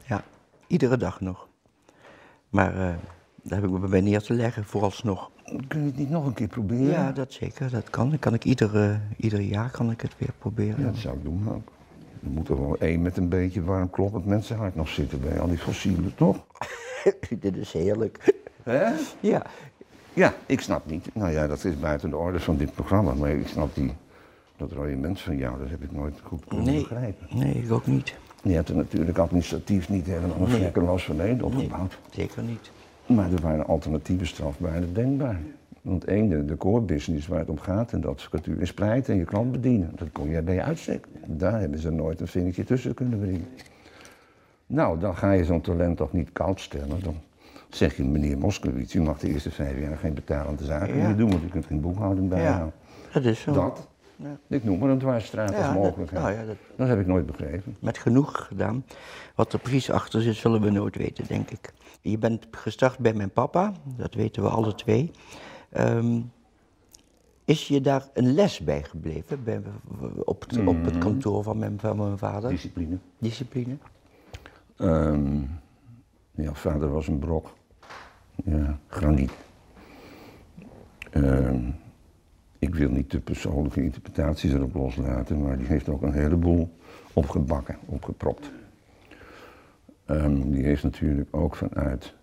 ja. 0.07 0.25
iedere 0.66 0.97
dag 0.97 1.21
nog. 1.21 1.49
Maar 2.49 2.88
eh, 2.88 2.95
daar 3.45 3.61
heb 3.61 3.71
ik 3.71 3.81
me 3.81 3.89
bij 3.89 4.01
neer 4.01 4.21
te 4.21 4.35
leggen, 4.35 4.65
vooralsnog. 4.65 5.31
Kun 5.69 5.81
je 5.81 5.87
het 5.87 5.97
niet 5.97 6.11
nog 6.11 6.27
een 6.27 6.35
keer 6.35 6.49
proberen? 6.49 6.87
Ja, 6.87 7.13
dat 7.13 7.33
zeker, 7.33 7.71
dat 7.71 7.91
kan. 7.91 8.09
Dan 8.09 8.19
kan 8.19 8.35
ik 8.35 8.45
iedere, 8.45 9.01
ieder 9.17 9.41
jaar 9.41 9.71
kan 9.71 9.91
ik 9.91 10.01
het 10.01 10.15
weer 10.19 10.33
proberen. 10.39 10.81
Ja, 10.81 10.87
dat 10.87 10.97
zou 10.97 11.17
ik 11.17 11.23
doen 11.23 11.49
ook. 11.49 11.73
Er 12.23 12.31
moet 12.31 12.49
er 12.49 12.61
wel 12.61 12.77
één 12.79 13.03
met 13.03 13.17
een 13.17 13.29
beetje 13.29 13.65
warm 13.65 13.91
kloppend 13.91 14.27
mensenhart 14.27 14.75
nog 14.75 14.89
zitten 14.89 15.21
bij 15.21 15.41
al 15.41 15.49
die 15.49 15.59
fossielen, 15.59 16.15
toch? 16.15 16.45
Dit 17.41 17.57
is 17.57 17.73
heerlijk. 17.73 18.43
Hè? 18.63 18.93
Ja, 19.21 19.47
Ja, 20.13 20.35
ik 20.47 20.61
snap 20.61 20.87
niet. 20.87 21.15
Nou 21.15 21.31
ja, 21.31 21.47
dat 21.47 21.65
is 21.65 21.79
buiten 21.79 22.11
de 22.11 22.17
orde 22.17 22.41
van 22.41 22.57
dit 22.57 22.75
programma, 22.75 23.15
maar 23.15 23.31
ik 23.31 23.49
snap 23.49 23.75
die, 23.75 23.93
dat 24.57 24.73
rode 24.73 24.97
mens 24.97 25.23
van 25.23 25.37
jou, 25.37 25.59
dat 25.59 25.71
heb 25.71 25.83
ik 25.83 25.93
nooit 25.93 26.21
goed 26.23 26.45
kunnen 26.45 26.67
nee, 26.67 26.81
begrijpen. 26.81 27.39
nee, 27.39 27.55
ik 27.55 27.73
ook 27.73 27.87
niet. 27.87 28.15
Je 28.43 28.55
hebt 28.55 28.69
er 28.69 28.77
natuurlijk 28.77 29.19
administratief 29.19 29.89
niet 29.89 30.07
helemaal 30.07 30.41
een 30.41 30.49
vlekkeloos 30.49 31.05
verleden 31.05 31.43
opgebouwd. 31.43 31.99
Zeker 32.11 32.43
niet. 32.43 32.71
Maar 33.07 33.33
er 33.33 33.41
waren 33.41 33.67
alternatieve 33.67 34.25
strafbaarden 34.27 34.95
denkbaar. 34.95 35.41
Want 35.83 36.05
één, 36.05 36.29
de, 36.29 36.45
de 36.45 36.57
core 36.57 36.81
business 36.81 37.27
waar 37.27 37.39
het 37.39 37.49
om 37.49 37.59
gaat 37.59 37.93
en 37.93 38.01
de 38.01 38.07
advocatuur 38.09 38.61
is 38.61 38.75
pleiten 38.75 39.13
en 39.13 39.19
je 39.19 39.25
klant 39.25 39.53
bedienen. 39.53 39.93
Dat 39.97 40.09
kon 40.13 40.29
jij 40.29 40.45
bij 40.45 40.55
je 40.55 40.63
uitsteken. 40.63 41.11
Daar 41.27 41.61
hebben 41.61 41.79
ze 41.79 41.91
nooit 41.91 42.21
een 42.21 42.27
vingertje 42.27 42.65
tussen 42.65 42.95
kunnen 42.95 43.19
brengen. 43.19 43.47
Nou, 44.67 44.99
dan 44.99 45.17
ga 45.17 45.33
je 45.33 45.45
zo'n 45.45 45.61
talent 45.61 45.97
toch 45.97 46.13
niet 46.13 46.33
koud 46.33 46.61
stellen. 46.61 47.01
Dan 47.03 47.15
zeg 47.69 47.97
je, 47.97 48.05
meneer 48.05 48.39
Moskowitz, 48.39 48.95
u 48.95 49.01
mag 49.03 49.19
de 49.19 49.29
eerste 49.29 49.51
vijf 49.51 49.79
jaar 49.81 49.97
geen 49.97 50.15
betalende 50.15 50.65
zaken 50.65 50.97
Ja. 50.97 51.07
meer 51.07 51.17
doen, 51.17 51.31
want 51.31 51.43
u 51.43 51.49
kunt 51.49 51.67
geen 51.67 51.81
boekhouding 51.81 52.29
bijhouden. 52.29 52.73
Dat 53.13 53.25
is 53.25 53.41
zo. 53.41 53.53
Dat. 53.53 53.89
Ja. 54.16 54.38
Ik 54.49 54.64
noem 54.64 54.78
maar 54.78 54.90
een 54.90 54.99
dwarsstraat 54.99 55.50
Ja, 55.50 55.56
als 55.56 55.66
dat- 55.66 55.75
mogelijkheid. 55.75 56.23
nou 56.23 56.35
ja, 56.37 56.44
dat- 56.44 56.56
dat 56.76 56.88
heb 56.88 57.00
ik 57.00 57.06
nooit 57.06 57.26
begrepen. 57.26 57.76
met 57.80 57.99
genoeg 57.99 58.47
gedaan. 58.47 58.85
Wat 59.35 59.52
er 59.52 59.59
precies 59.59 59.90
achter 59.90 60.23
zit, 60.23 60.35
zullen 60.35 60.61
we 60.61 60.71
nooit 60.71 60.97
weten, 60.97 61.26
denk 61.26 61.50
ik. 61.50 61.73
Je 62.00 62.18
bent 62.18 62.47
gestart 62.50 62.99
bij 62.99 63.14
mijn 63.14 63.30
papa, 63.30 63.73
dat 63.97 64.14
weten 64.14 64.42
we 64.42 64.49
alle 64.49 64.75
twee. 64.75 65.11
Ehm, 65.71 66.21
is 67.44 67.68
je 67.68 67.80
daar 67.80 68.09
een 68.12 68.35
les 68.35 68.61
bij 68.61 68.83
gebleven 68.83 69.44
bij, 69.44 69.62
op, 70.25 70.40
het, 70.49 70.66
op 70.66 70.85
het 70.85 70.99
kantoor 70.99 71.42
van 71.42 71.59
mijn, 71.59 71.80
van 71.80 71.97
mijn 71.97 72.18
vader? 72.18 72.50
Discipline. 72.50 72.99
Discipline? 73.18 73.76
Ehm, 74.76 75.40
ja, 76.30 76.52
vader 76.54 76.88
was 76.92 77.09
een 77.09 77.18
brok. 77.18 77.54
Ja, 78.44 78.78
graniet. 78.88 79.33
Ehm, 81.11 81.71
ik 82.64 82.75
wil 82.75 82.90
niet 82.90 83.11
de 83.11 83.21
persoonlijke 83.21 83.83
interpretaties 83.83 84.52
erop 84.52 84.75
loslaten, 84.75 85.42
maar 85.42 85.59
die 85.59 85.66
heeft 85.66 85.88
ook 85.88 86.02
een 86.02 86.12
heleboel 86.12 86.68
opgebakken, 87.12 87.76
opgepropt. 87.85 88.50
Ehm, 90.04 90.50
die 90.50 90.64
heeft 90.64 90.83
natuurlijk 90.83 91.28
ook 91.30 91.56
vanuit 91.56 92.14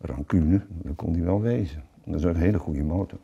rancune, 0.00 0.60
dat 0.68 0.96
kon 0.96 1.12
hij 1.12 1.24
wel 1.24 1.40
wezen. 1.40 1.82
Dat 2.04 2.14
is 2.14 2.24
een 2.24 2.36
hele 2.36 2.58
goede 2.58 2.82
motor. 2.82 3.18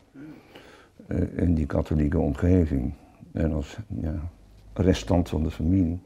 Eh, 1.07 1.37
in 1.37 1.53
die 1.53 1.65
katholieke 1.65 2.19
omgeving 2.19 2.93
en 3.31 3.53
als 3.53 3.77
ja, 4.01 4.29
restant 4.73 5.29
van 5.29 5.43
de 5.43 5.51
familie 5.51 5.99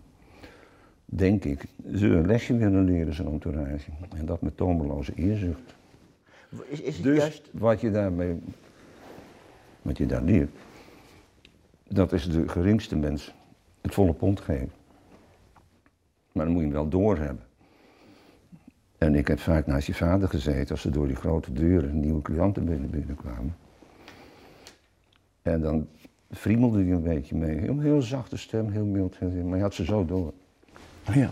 denk 1.05 1.43
ik, 1.43 1.65
ze 1.95 2.07
een 2.07 2.25
lesje 2.25 2.57
willen 2.57 2.83
leren, 2.83 3.13
zijn 3.13 3.27
entourage. 3.27 3.89
En 4.15 4.25
dat 4.25 4.41
met 4.41 4.57
tomeloze 4.57 5.13
eerzucht. 5.15 5.75
Is, 6.69 6.81
is 6.81 6.95
het 6.95 7.03
Dus 7.03 7.17
juist... 7.17 7.49
wat 7.51 7.81
je 7.81 7.91
daarmee, 7.91 8.39
je 9.98 10.05
daar 10.05 10.24
leert, 10.24 10.51
dat 11.88 12.13
is 12.13 12.29
de 12.29 12.48
geringste 12.48 12.96
mens 12.96 13.34
het 13.81 13.93
volle 13.93 14.13
pond 14.13 14.39
geven. 14.39 14.72
Maar 16.31 16.46
dan 16.46 16.53
moet 16.53 16.63
je 16.63 16.67
hem 16.67 16.77
wel 16.77 16.89
doorhebben. 16.89 17.48
En 18.98 19.15
ik 19.15 19.27
heb 19.27 19.39
vaak 19.39 19.65
naast 19.67 19.88
je 19.88 19.93
vader 19.93 20.29
gezeten 20.29 20.72
als 20.72 20.86
er 20.86 20.91
door 20.91 21.08
die 21.08 21.15
grote 21.15 21.53
deuren 21.53 22.00
nieuwe 22.00 22.22
cliënten 22.22 22.65
binnen, 22.65 22.89
binnenkwamen. 22.89 23.55
En 25.41 25.62
dan 25.62 25.88
friemelde 26.31 26.84
hij 26.84 26.91
een 26.91 27.03
beetje 27.03 27.36
mee. 27.36 27.58
Heel, 27.58 27.79
heel 27.79 28.01
zachte 28.01 28.38
stem, 28.38 28.69
heel 28.69 28.86
mild. 28.86 29.19
Maar 29.19 29.58
je 29.58 29.63
had 29.63 29.74
ze 29.74 29.86
zo 29.86 30.05
door. 30.05 30.34
Ja. 31.13 31.29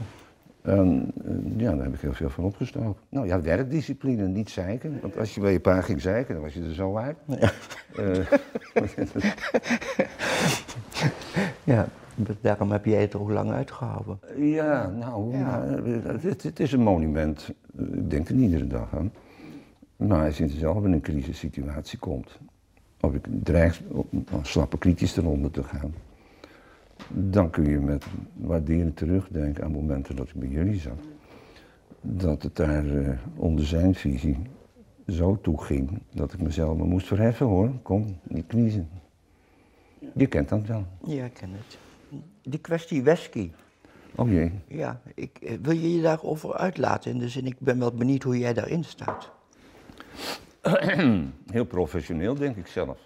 En 0.62 1.12
eh, 1.26 1.60
ja, 1.60 1.76
daar 1.76 1.84
heb 1.84 1.94
ik 1.94 2.00
heel 2.00 2.14
veel 2.14 2.30
van 2.30 2.44
opgestoken. 2.44 3.02
Nou 3.10 3.28
ja, 3.28 3.42
werkdiscipline, 3.42 4.28
niet 4.28 4.50
zeiken. 4.50 5.00
Want 5.02 5.18
als 5.18 5.36
je 5.36 5.42
bij 5.42 5.52
je 5.52 5.60
pa 5.60 5.82
ging 5.82 6.02
zeiken, 6.02 6.34
dan 6.34 6.44
was 6.44 6.54
je 6.54 6.64
er 6.64 6.74
zo 6.74 6.98
uit. 6.98 7.18
Ja. 7.28 7.52
Eh, 7.96 8.32
ja, 11.64 11.88
daarom 12.42 12.72
heb 12.72 12.86
jij 12.86 13.02
het 13.02 13.14
er 13.14 13.22
ook 13.22 13.30
lang 13.30 13.52
uitgehouden. 13.52 14.20
ja, 14.38 14.88
nou, 14.88 15.38
Ja. 15.38 15.64
eh, 15.66 16.22
het, 16.22 16.44
het 16.44 16.60
is 16.60 16.72
een 16.72 16.82
monument. 16.84 17.50
Eh, 17.78 17.86
Ik 17.86 18.10
denk 18.10 18.30
er 18.30 18.36
niet 18.36 18.44
iedere 18.52 18.68
dag 18.68 18.96
aan. 18.96 19.12
Maar 19.96 20.26
als 20.26 20.38
je 20.38 20.50
zelf 20.50 20.84
in 20.86 20.92
een 20.92 21.02
crisissituatie 21.02 22.00
komt, 22.00 22.40
of 23.02 23.14
ik 23.14 23.26
dreig 23.44 23.82
een 24.12 24.26
slappe 24.42 24.78
kritisch 24.78 25.18
eronder 25.18 25.52
te 25.52 25.64
gaan, 25.64 25.94
dan 27.08 27.50
kun 27.50 27.70
je 27.70 27.80
met 27.80 28.06
waardering 28.34 28.96
terugdenken 28.96 29.64
aan 29.64 29.72
momenten 29.72 30.16
dat 30.16 30.28
ik 30.28 30.34
bij 30.36 30.48
jullie 30.50 30.80
zat. 30.80 31.00
Dat 32.02 32.44
het 32.44 32.56
daar 32.56 32.86
onder 33.36 33.66
zijn 33.66 33.96
visie 33.96 34.38
zo 35.08 35.38
toe 35.42 35.64
ging 35.64 36.02
dat 36.14 36.34
ik 36.34 36.42
mezelf 36.42 36.78
maar 36.78 36.88
moest 36.88 37.08
verheffen 37.08 37.46
hoor. 37.46 37.72
Kom, 37.82 38.18
niet 38.24 38.48
kniezen. 38.48 38.90
Je 40.14 40.28
kent 40.28 40.50
dat 40.50 40.66
wel. 40.66 40.86
Ja, 41.04 41.26
ik 41.26 41.34
ken 41.34 41.50
het. 41.52 41.78
Die 42.42 42.60
kwestie 42.60 43.04
whisky. 43.04 43.52
Oh 44.16 44.30
jee. 44.30 44.52
Ja, 44.68 45.02
ik, 45.16 45.38
eh, 45.42 45.58
wil 45.62 45.74
je 45.74 45.96
je 45.96 46.02
daarover 46.02 46.54
uitlaten? 46.54 47.12
In 47.12 47.20
de 47.20 47.30
zin, 47.30 47.46
ik 47.46 47.60
ben 47.60 47.80
wel 47.80 47.92
benieuwd 47.94 48.24
hoe 48.24 48.38
jij 48.38 48.54
daarin 48.54 48.84
staat. 48.84 49.32
Heel 51.52 51.66
professioneel, 51.68 52.36
denk 52.36 52.56
ik 52.56 52.68
zelf. 52.68 52.98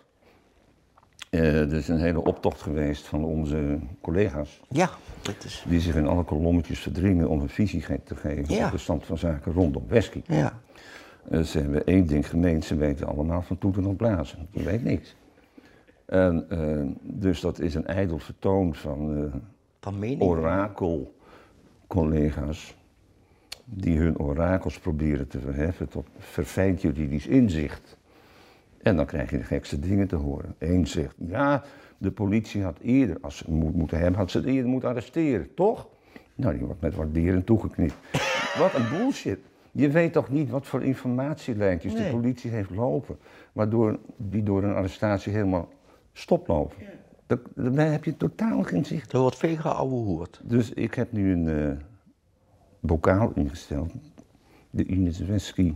Eh, 1.29 1.62
er 1.62 1.74
is 1.74 1.88
een 1.88 2.00
hele 2.00 2.24
optocht 2.24 2.62
geweest 2.62 3.08
van 3.08 3.24
onze 3.24 3.79
collega's. 4.01 4.62
Ja, 4.70 4.89
dat 5.22 5.43
is... 5.46 5.65
die 5.67 5.79
zich 5.79 5.96
in 5.96 6.08
alle 6.08 6.24
kolommetjes 6.24 6.79
verdringen 6.79 7.29
om 7.29 7.41
een 7.41 7.50
visie 7.50 7.84
te 8.03 8.15
geven 8.15 8.53
Ja. 8.55 8.65
op 8.65 8.72
de 8.72 8.77
stand 8.77 9.05
van 9.05 9.17
zaken 9.17 9.53
rondom 9.53 9.84
whisky. 9.88 10.22
Ja, 10.27 10.60
ze 11.43 11.59
hebben 11.59 11.85
één 11.85 12.05
ding 12.05 12.29
gemeen, 12.29 12.63
ze 12.63 12.75
weten 12.75 13.07
allemaal 13.07 13.41
van 13.41 13.57
toeten 13.57 13.85
op 13.85 13.97
blazen. 13.97 14.47
Je 14.51 14.63
weet 14.63 14.83
niks. 14.83 15.15
En, 16.05 16.45
eh, 16.49 16.81
dus 17.01 17.41
dat 17.41 17.59
is 17.59 17.75
een 17.75 17.87
ijdel 17.87 18.19
vertoon 18.19 18.75
van 18.75 19.17
eh, 19.17 19.23
van 19.81 20.21
orakelcollega's 20.21 22.77
die 23.65 23.97
hun 23.97 24.19
orakels 24.19 24.79
proberen 24.79 25.27
te 25.27 25.39
verheffen 25.39 25.87
tot 25.87 26.07
verfijnd 26.17 26.81
juridisch 26.81 27.27
inzicht. 27.27 27.97
En 28.81 28.95
dan 28.95 29.05
krijg 29.05 29.29
je 29.29 29.37
de 29.37 29.43
gekste 29.43 29.79
dingen 29.79 30.07
te 30.07 30.15
horen. 30.15 30.55
Eén 30.57 30.87
zegt, 30.87 31.15
ja, 31.17 31.63
de 31.97 32.11
politie 32.11 32.63
had 32.63 32.79
eerder, 32.79 33.17
als 33.21 33.37
ze 33.37 33.43
het 33.43 33.53
moet, 33.53 33.75
moeten 33.75 33.99
hebben, 33.99 34.19
had 34.19 34.31
ze 34.31 34.37
het 34.37 34.47
eerder 34.47 34.69
moeten 34.69 34.89
arresteren, 34.89 35.53
toch? 35.53 35.87
Nou, 36.35 36.57
die 36.57 36.65
wordt 36.65 36.81
met 36.81 36.95
waarderen 36.95 37.43
toegeknipt. 37.43 37.95
wat 38.57 38.73
een 38.73 38.89
bullshit. 38.89 39.39
Je 39.71 39.89
weet 39.89 40.13
toch 40.13 40.29
niet 40.29 40.49
wat 40.49 40.67
voor 40.67 40.83
informatielijntjes 40.83 41.93
de 41.93 41.99
Nee. 41.99 42.11
politie 42.11 42.51
heeft 42.51 42.69
lopen, 42.69 43.17
waardoor 43.51 43.99
die 44.17 44.43
door 44.43 44.63
een 44.63 44.73
arrestatie 44.73 45.33
helemaal 45.33 45.69
stoplopen. 46.13 46.77
Daar, 47.27 47.39
daar 47.55 47.91
heb 47.91 48.03
je 48.03 48.17
totaal 48.17 48.63
geen 48.63 48.85
zicht 48.85 49.13
Er 49.13 49.19
wordt 49.19 49.37
veel 49.37 49.55
geouwehoerd. 49.55 50.41
dus 50.43 50.73
ik 50.73 50.93
heb 50.93 51.11
nu 51.11 51.31
een 51.31 51.47
eh, 51.47 51.77
bokaal 52.79 53.31
ingesteld. 53.35 53.91
De 54.69 54.85
Ines 54.85 55.19
Wesky, 55.19 55.73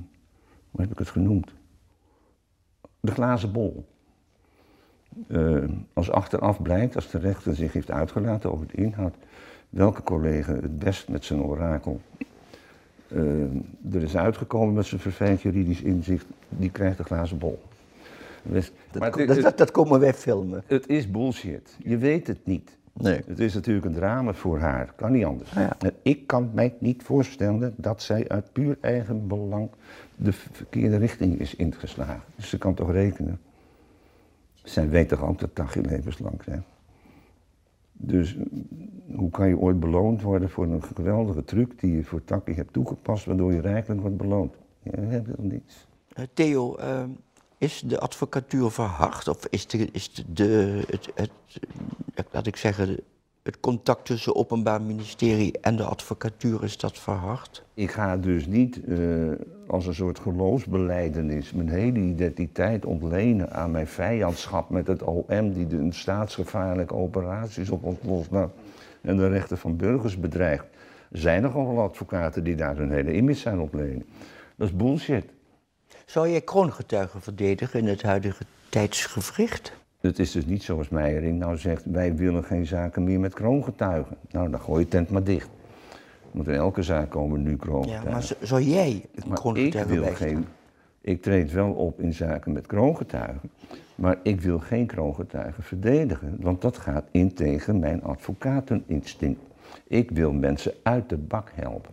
hoe 0.71 0.81
heb 0.81 0.91
ik 0.91 0.97
het 0.99 1.09
genoemd? 1.09 1.53
De 2.99 3.11
glazen 3.11 3.51
bol. 3.51 3.85
Eh, 5.27 5.63
als 5.93 6.11
achteraf 6.11 6.61
blijkt, 6.61 6.95
als 6.95 7.09
de 7.11 7.17
rechter 7.17 7.55
zich 7.55 7.73
heeft 7.73 7.91
uitgelaten 7.91 8.51
over 8.51 8.67
de 8.67 8.73
inhoud, 8.73 9.15
welke 9.69 10.03
collega 10.03 10.53
het 10.53 10.79
best 10.79 11.09
met 11.09 11.25
zijn 11.25 11.41
orakel 11.41 12.01
er 13.93 14.01
is 14.01 14.17
uitgekomen 14.17 14.73
met 14.73 14.85
zijn 14.85 15.01
verfijnd 15.01 15.41
juridisch 15.41 15.81
inzicht, 15.81 16.25
die 16.49 16.69
krijgt 16.71 16.97
de 16.97 17.03
glazen 17.03 17.37
bol. 17.37 17.61
Dus- 18.43 18.71
Dat, 18.91 19.17
het- 19.43 19.57
dat, 19.57 19.71
komen 19.71 19.99
wij 19.99 20.13
filmen. 20.13 20.63
het 20.67 20.87
is 20.87 21.11
bullshit. 21.11 21.75
Je 21.83 21.97
weet 21.97 22.27
het 22.27 22.45
niet. 22.45 22.77
Nee. 22.93 23.21
Het 23.27 23.39
is 23.39 23.53
natuurlijk 23.53 23.85
een 23.85 23.93
drama 23.93 24.33
voor 24.33 24.59
haar, 24.59 24.93
kan 24.95 25.11
niet 25.11 25.25
anders. 25.25 25.51
Ja. 25.51 25.75
En 25.79 25.93
ik 26.01 26.27
kan 26.27 26.49
mij 26.53 26.73
niet 26.79 27.03
voorstellen 27.03 27.73
dat 27.77 28.01
zij 28.01 28.27
uit 28.27 28.51
puur 28.51 28.77
eigen 28.81 29.27
belang 29.27 29.69
de 30.15 30.31
verkeerde 30.33 30.97
richting 30.97 31.39
is 31.39 31.55
ingeslagen. 31.55 32.21
Dus 32.35 32.49
ze 32.49 32.57
kan 32.57 32.73
toch 32.73 32.91
rekenen. 32.91 33.39
Zij 34.63 34.89
weet 34.89 35.09
toch 35.09 35.23
ook 35.23 35.39
dat 35.39 35.55
dagje 35.55 35.81
levenslang 35.81 36.43
zijn. 36.43 36.63
Dus 37.97 38.37
hoe 39.15 39.29
kan 39.29 39.47
je 39.47 39.57
ooit 39.57 39.79
beloond 39.79 40.21
worden 40.21 40.49
voor 40.49 40.65
een 40.65 40.83
geweldige 40.83 41.43
truc 41.43 41.79
die 41.79 41.95
je 41.95 42.03
voor 42.03 42.23
Takkie 42.23 42.55
hebt 42.55 42.73
toegepast, 42.73 43.25
waardoor 43.25 43.53
je 43.53 43.61
rijkelijk 43.61 44.01
wordt 44.01 44.17
beloond? 44.17 44.53
Je 44.83 44.89
hebt 44.89 45.09
helemaal 45.27 45.51
niets. 45.51 45.87
Theo, 46.33 46.75
eh, 46.75 47.03
is 47.57 47.83
de 47.87 47.99
advocatuur 47.99 48.71
verhard? 48.71 49.27
Of 49.27 49.45
is, 49.49 49.67
de, 49.67 49.89
is 49.91 50.13
de, 50.13 50.23
de- 50.33 50.83
het, 50.87 51.31
het, 52.13 52.25
laat 52.31 52.47
ik 52.47 52.55
zeggen, 52.55 52.99
het 53.45 53.59
contact 53.59 54.05
tussen 54.05 54.35
openbaar 54.35 54.81
ministerie 54.81 55.59
en 55.61 55.75
de 55.75 55.83
advocatuur, 55.83 56.63
is 56.63 56.77
dat 56.77 56.99
verhard? 56.99 57.63
Ik 57.73 57.91
ga 57.91 58.17
dus 58.17 58.45
niet 58.45 58.83
eh, 58.83 58.97
als 59.67 59.85
een 59.85 59.95
soort 59.95 60.19
geloofsbeleidenis 60.19 61.51
mijn 61.51 61.69
hele 61.69 61.99
identiteit 61.99 62.85
ontlenen 62.85 63.51
aan 63.51 63.71
mijn 63.71 63.87
vijandschap 63.87 64.69
met 64.69 64.87
het 64.87 65.03
OM 65.03 65.53
die 65.53 65.67
de 65.67 65.87
staatsgevaarlijke 65.89 66.93
operaties 66.93 67.69
op 67.69 67.83
ons 67.83 67.97
loslaat 68.03 68.51
en 69.01 69.17
de 69.17 69.27
rechten 69.27 69.57
van 69.57 69.77
burgers 69.77 70.19
bedreigt. 70.19 70.65
Er 71.11 71.19
zijn 71.19 71.41
nogal 71.41 71.75
wel 71.75 71.83
advocaten 71.83 72.43
die 72.43 72.55
daar 72.55 72.77
hun 72.77 72.91
hele 72.91 73.13
image 73.13 73.39
zijn 73.39 73.59
ontlenen. 73.59 74.05
Dat 74.55 74.67
is 74.67 74.75
bullshit. 74.75 75.25
Zou 76.05 76.29
jij 76.29 76.41
kroongetuigen 76.41 77.21
verdedigen 77.21 77.79
in 77.79 77.87
het 77.87 78.01
huidige 78.01 78.43
tijdsgevricht? 78.69 79.73
Het 80.05 80.19
is 80.19 80.31
dus 80.31 80.45
niet 80.45 80.63
zoals 80.63 80.89
Meijering 80.89 81.39
nou 81.39 81.57
zegt, 81.57 81.85
wij 81.85 82.15
willen 82.15 82.43
geen 82.43 82.65
zaken 82.65 83.03
meer 83.03 83.19
met 83.19 83.33
kroongetuigen. 83.33 84.17
Nou, 84.31 84.49
dan 84.49 84.59
gooi 84.59 84.79
je 84.83 84.87
tent 84.89 85.09
maar 85.09 85.23
dicht. 85.23 85.49
Want 86.31 86.47
in 86.47 86.53
elke 86.53 86.83
zaak 86.83 87.09
komen 87.09 87.41
nu 87.43 87.49
Ja, 87.51 87.55
kroongetuigen. 87.57 88.11
maar 88.11 88.23
z- 88.23 88.33
zou 88.41 88.61
jij 88.61 89.05
een 89.15 89.29
Maar 89.29 89.57
ik 89.57 89.73
wil 89.73 90.03
geen. 90.03 90.45
Ik 91.01 91.21
treed 91.21 91.51
wel 91.51 91.71
op 91.71 91.99
in 91.99 92.13
zaken 92.13 92.51
met 92.51 92.67
kroongetuigen. 92.67 93.49
Maar 93.95 94.17
ik 94.23 94.41
wil 94.41 94.59
geen 94.59 94.85
kroongetuigen 94.85 95.63
verdedigen. 95.63 96.37
Want 96.39 96.61
dat 96.61 96.77
gaat 96.77 97.05
in 97.11 97.33
tegen 97.33 97.79
mijn 97.79 98.03
advocateninstinct. 98.03 99.39
Ik 99.87 100.11
wil 100.11 100.31
mensen 100.33 100.73
uit 100.83 101.09
de 101.09 101.17
bak 101.17 101.51
helpen. 101.55 101.91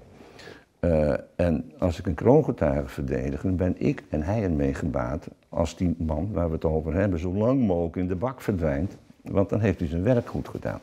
Eh, 0.83 1.12
en 1.37 1.73
als 1.79 1.99
ik 1.99 2.07
een 2.07 2.15
kroongetuige 2.15 2.89
verdedig, 2.89 3.43
dan 3.43 3.57
ben 3.57 3.75
ik 3.79 4.05
en 4.09 4.23
hij 4.23 4.43
ermee 4.43 4.75
gebaat 4.75 5.29
als 5.49 5.77
die 5.77 5.95
man 5.99 6.33
waar 6.33 6.47
we 6.47 6.55
het 6.55 6.65
over 6.65 6.95
hebben 6.95 7.19
zo 7.19 7.33
lang 7.33 7.67
mogelijk 7.67 7.97
in 7.97 8.09
de 8.09 8.15
bak 8.15 8.41
verdwijnt 8.41 8.97
Want 9.23 9.49
dan 9.49 9.61
heeft 9.61 9.79
hij 9.79 9.89
zijn 9.89 10.03
werk 10.03 10.29
goed 10.29 10.49
gedaan. 10.49 10.81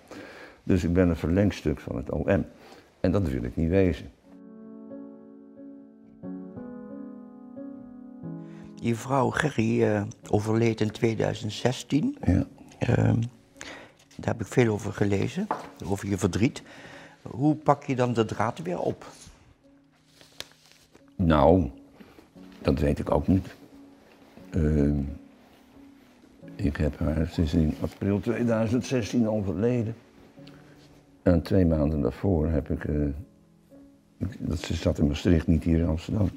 Dus 0.63 0.83
ik 0.83 0.93
ben 0.93 1.09
een 1.09 1.15
verlengstuk 1.15 1.79
van 1.79 1.95
het 1.95 2.09
OM. 2.09 2.45
En 2.99 3.11
dat 3.11 3.27
wil 3.27 3.43
ik 3.43 3.55
niet 3.55 3.69
wezen. 3.69 4.11
Je 8.75 8.95
vrouw 8.95 9.29
Gerry 9.29 9.83
uh, 9.83 10.01
overleed 10.29 10.81
in 10.81 10.91
2016. 10.91 12.17
Ja. 12.23 12.47
Ehm, 12.79 13.21
daar 14.15 14.33
heb 14.33 14.41
ik 14.41 14.47
veel 14.47 14.73
over 14.73 14.93
gelezen, 14.93 15.47
over 15.85 16.07
je 16.07 16.17
verdriet. 16.17 16.63
Hoe 17.21 17.55
pak 17.55 17.83
je 17.83 17.95
dan 17.95 18.13
de 18.13 18.25
draad 18.25 18.61
weer 18.61 18.79
op? 18.79 19.05
Nou, 21.25 21.69
dat 22.61 22.79
weet 22.79 22.99
ik 22.99 23.11
ook 23.11 23.27
niet. 23.27 23.55
Ehm, 24.49 24.99
ik 26.55 26.77
heb 26.77 26.99
haar, 26.99 27.27
sinds 27.27 27.53
in 27.53 27.73
april 27.81 28.19
2016 28.19 29.29
overleden. 29.29 29.95
En 31.21 31.41
twee 31.41 31.65
maanden 31.65 32.01
daarvoor 32.01 32.47
heb 32.47 32.69
ik, 32.69 32.83
uh, 32.83 33.07
dat, 34.39 34.59
ze 34.59 34.73
zat 34.73 34.97
in 34.97 35.07
Maastricht, 35.07 35.47
niet 35.47 35.63
hier 35.63 35.79
in 35.79 35.87
Amsterdam. 35.87 36.29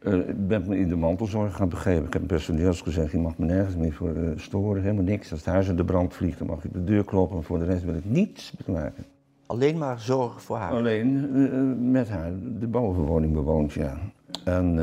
Uh, 0.00 0.28
ik 0.28 0.48
ben 0.48 0.68
me 0.68 0.78
in 0.78 0.88
de 0.88 0.96
mantelzorg 0.96 1.56
gaan 1.56 1.68
begeven. 1.68 2.04
Ik 2.04 2.12
heb 2.12 2.26
personeels 2.26 2.80
gezegd, 2.80 3.12
je 3.12 3.18
mag 3.18 3.38
me 3.38 3.46
nergens 3.46 3.76
meer 3.76 3.92
voor 3.92 4.16
uh, 4.16 4.30
storen, 4.36 4.82
helemaal 4.82 5.04
niks. 5.04 5.30
Als 5.30 5.40
het 5.40 5.48
huis 5.48 5.68
in 5.68 5.76
de 5.76 5.84
brand 5.84 6.14
vliegt, 6.14 6.38
dan 6.38 6.46
mag 6.46 6.64
ik 6.64 6.72
de 6.72 6.84
deur 6.84 7.04
kloppen. 7.04 7.42
Voor 7.42 7.58
de 7.58 7.64
rest 7.64 7.84
wil 7.84 7.94
ik 7.94 8.04
niets 8.04 8.54
maken. 8.66 9.04
Alleen 9.52 9.78
maar 9.78 10.00
zorg 10.00 10.42
voor 10.42 10.56
haar? 10.56 10.72
Alleen 10.72 11.90
met 11.90 12.08
haar 12.08 12.32
de 12.58 12.66
bovenwoning 12.66 13.32
bewoond, 13.32 13.72
ja. 13.72 13.98
En, 14.44 14.74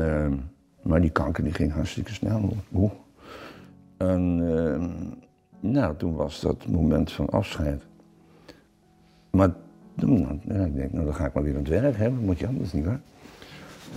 maar 0.82 1.00
die 1.00 1.10
kanker 1.10 1.44
die 1.44 1.52
ging 1.52 1.72
hartstikke 1.72 2.12
snel. 2.12 2.56
Oeh. 2.74 2.90
En 3.96 4.36
nou, 5.60 5.96
toen 5.96 6.14
was 6.14 6.40
dat 6.40 6.66
moment 6.66 7.12
van 7.12 7.28
afscheid. 7.28 7.82
Maar 9.30 9.50
toen, 9.96 10.40
ja, 10.48 10.64
ik 10.64 10.74
denk, 10.74 10.92
nou 10.92 11.04
dan 11.04 11.14
ga 11.14 11.26
ik 11.26 11.32
maar 11.32 11.42
weer 11.42 11.54
aan 11.54 11.58
het 11.58 11.68
werk, 11.68 11.96
hè. 11.96 12.04
Dat 12.04 12.20
moet 12.20 12.38
je 12.38 12.46
anders 12.46 12.72
niet 12.72 12.84
waar. 12.84 13.00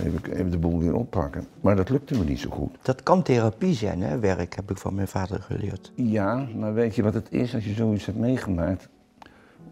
Even, 0.04 0.32
even 0.32 0.50
de 0.50 0.58
boel 0.58 0.78
weer 0.78 0.94
oppakken. 0.94 1.46
Maar 1.60 1.76
dat 1.76 1.88
lukte 1.88 2.18
me 2.18 2.24
niet 2.24 2.38
zo 2.38 2.50
goed. 2.50 2.76
Dat 2.82 3.02
kan 3.02 3.22
therapie 3.22 3.74
zijn, 3.74 4.02
hè, 4.02 4.18
werk, 4.18 4.54
heb 4.54 4.70
ik 4.70 4.78
van 4.78 4.94
mijn 4.94 5.08
vader 5.08 5.40
geleerd. 5.40 5.92
Ja, 5.94 6.46
maar 6.58 6.74
weet 6.74 6.94
je 6.94 7.02
wat 7.02 7.14
het 7.14 7.32
is 7.32 7.54
als 7.54 7.64
je 7.64 7.72
zoiets 7.72 8.06
hebt 8.06 8.18
meegemaakt? 8.18 8.88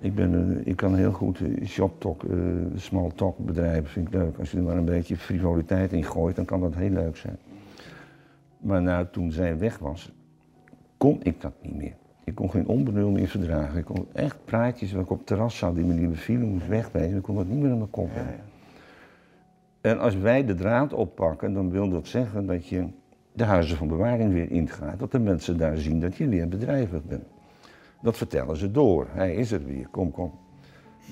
Ik, 0.03 0.15
ben, 0.15 0.63
ik 0.67 0.77
kan 0.77 0.95
heel 0.95 1.13
goed 1.13 1.41
uh, 1.41 1.67
shop 1.67 2.01
talk, 2.01 2.23
uh, 2.23 2.37
small 2.75 3.11
talk 3.15 3.39
bedrijven, 3.39 3.87
vind 3.91 4.07
ik 4.07 4.15
leuk. 4.15 4.39
Als 4.39 4.51
je 4.51 4.57
er 4.57 4.63
maar 4.63 4.77
een 4.77 4.85
beetje 4.85 5.17
frivoliteit 5.17 5.93
in 5.93 6.05
gooit, 6.05 6.37
dan 6.37 6.45
kan 6.45 6.61
dat 6.61 6.75
heel 6.75 6.91
leuk 6.91 7.17
zijn. 7.17 7.37
Maar 8.59 8.83
nou, 8.83 9.07
toen 9.11 9.33
zij 9.33 9.59
weg 9.59 9.79
was, 9.79 10.13
kon 10.97 11.19
ik 11.23 11.41
dat 11.41 11.53
niet 11.61 11.77
meer. 11.77 11.95
Ik 12.25 12.35
kon 12.35 12.51
geen 12.51 12.67
onbenul 12.67 13.11
meer 13.11 13.29
verdragen. 13.29 13.79
Ik 13.79 13.85
kon 13.85 14.07
echt 14.13 14.45
praatjes 14.45 14.93
waar 14.93 15.03
ik 15.03 15.11
op 15.11 15.19
het 15.19 15.27
terras 15.27 15.59
zat 15.59 15.75
die 15.75 15.85
me 15.85 15.95
niet 15.95 16.11
bevielen, 16.11 16.49
moest 16.49 16.69
wegwezen. 16.69 17.17
Ik 17.17 17.23
kon 17.23 17.37
dat 17.37 17.47
niet 17.47 17.59
meer 17.59 17.71
in 17.71 17.79
mijn 17.79 17.91
kop 17.91 18.09
hebben. 18.11 18.35
En 19.81 19.99
als 19.99 20.17
wij 20.17 20.45
de 20.45 20.55
draad 20.55 20.93
oppakken, 20.93 21.53
dan 21.53 21.71
wil 21.71 21.89
dat 21.89 22.07
zeggen 22.07 22.47
dat 22.47 22.67
je 22.67 22.87
de 23.33 23.45
huizen 23.45 23.77
van 23.77 23.89
bewaring 23.89 24.33
weer 24.33 24.51
ingaat. 24.51 24.99
Dat 24.99 25.13
de 25.13 25.19
mensen 25.19 25.57
daar 25.57 25.77
zien 25.77 26.01
dat 26.01 26.17
je 26.17 26.29
weer 26.29 26.49
bedrijvig 26.49 27.05
bent. 27.05 27.25
Dat 28.03 28.17
vertellen 28.17 28.57
ze 28.57 28.71
door. 28.71 29.07
Hij 29.11 29.35
is 29.35 29.53
er 29.53 29.65
weer, 29.65 29.87
kom, 29.91 30.11
kom. 30.11 30.33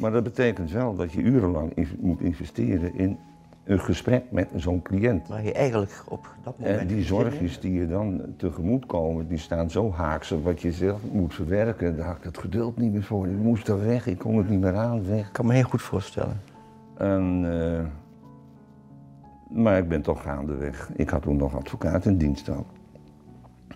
Maar 0.00 0.10
dat 0.10 0.22
betekent 0.22 0.70
wel 0.70 0.94
dat 0.94 1.12
je 1.12 1.20
urenlang 1.20 1.96
moet 2.00 2.20
investeren 2.20 2.94
in 2.94 3.18
een 3.64 3.80
gesprek 3.80 4.24
met 4.30 4.48
zo'n 4.56 4.82
cliënt. 4.82 5.28
Waar 5.28 5.44
je 5.44 5.52
eigenlijk 5.52 6.02
op 6.08 6.28
dat 6.42 6.58
moment... 6.58 6.80
En 6.80 6.86
die 6.86 7.04
zorgjes 7.04 7.60
die 7.60 7.72
je 7.72 7.86
dan 7.86 8.22
tegemoet 8.36 8.86
komen, 8.86 9.28
die 9.28 9.38
staan 9.38 9.70
zo 9.70 9.92
haaks 9.92 10.32
op 10.32 10.44
wat 10.44 10.60
je 10.60 10.72
zelf 10.72 11.00
moet 11.12 11.34
verwerken. 11.34 11.96
Daar 11.96 12.06
had 12.06 12.16
ik 12.16 12.24
het 12.24 12.38
geduld 12.38 12.76
niet 12.76 12.92
meer 12.92 13.02
voor. 13.02 13.26
Ik 13.26 13.38
moest 13.38 13.68
er 13.68 13.86
weg, 13.86 14.06
ik 14.06 14.18
kon 14.18 14.36
het 14.36 14.48
niet 14.48 14.60
meer 14.60 14.76
aan, 14.76 15.06
weg. 15.06 15.26
Ik 15.26 15.32
kan 15.32 15.46
me 15.46 15.54
heel 15.54 15.62
goed 15.62 15.82
voorstellen. 15.82 16.40
En, 16.96 17.44
uh, 17.44 17.80
maar 19.62 19.78
ik 19.78 19.88
ben 19.88 20.02
toch 20.02 20.22
gaandeweg. 20.22 20.90
Ik 20.96 21.08
had 21.10 21.22
toen 21.22 21.36
nog 21.36 21.56
advocaat 21.56 22.04
in 22.04 22.16
dienst 22.16 22.48
ook. 22.48 22.66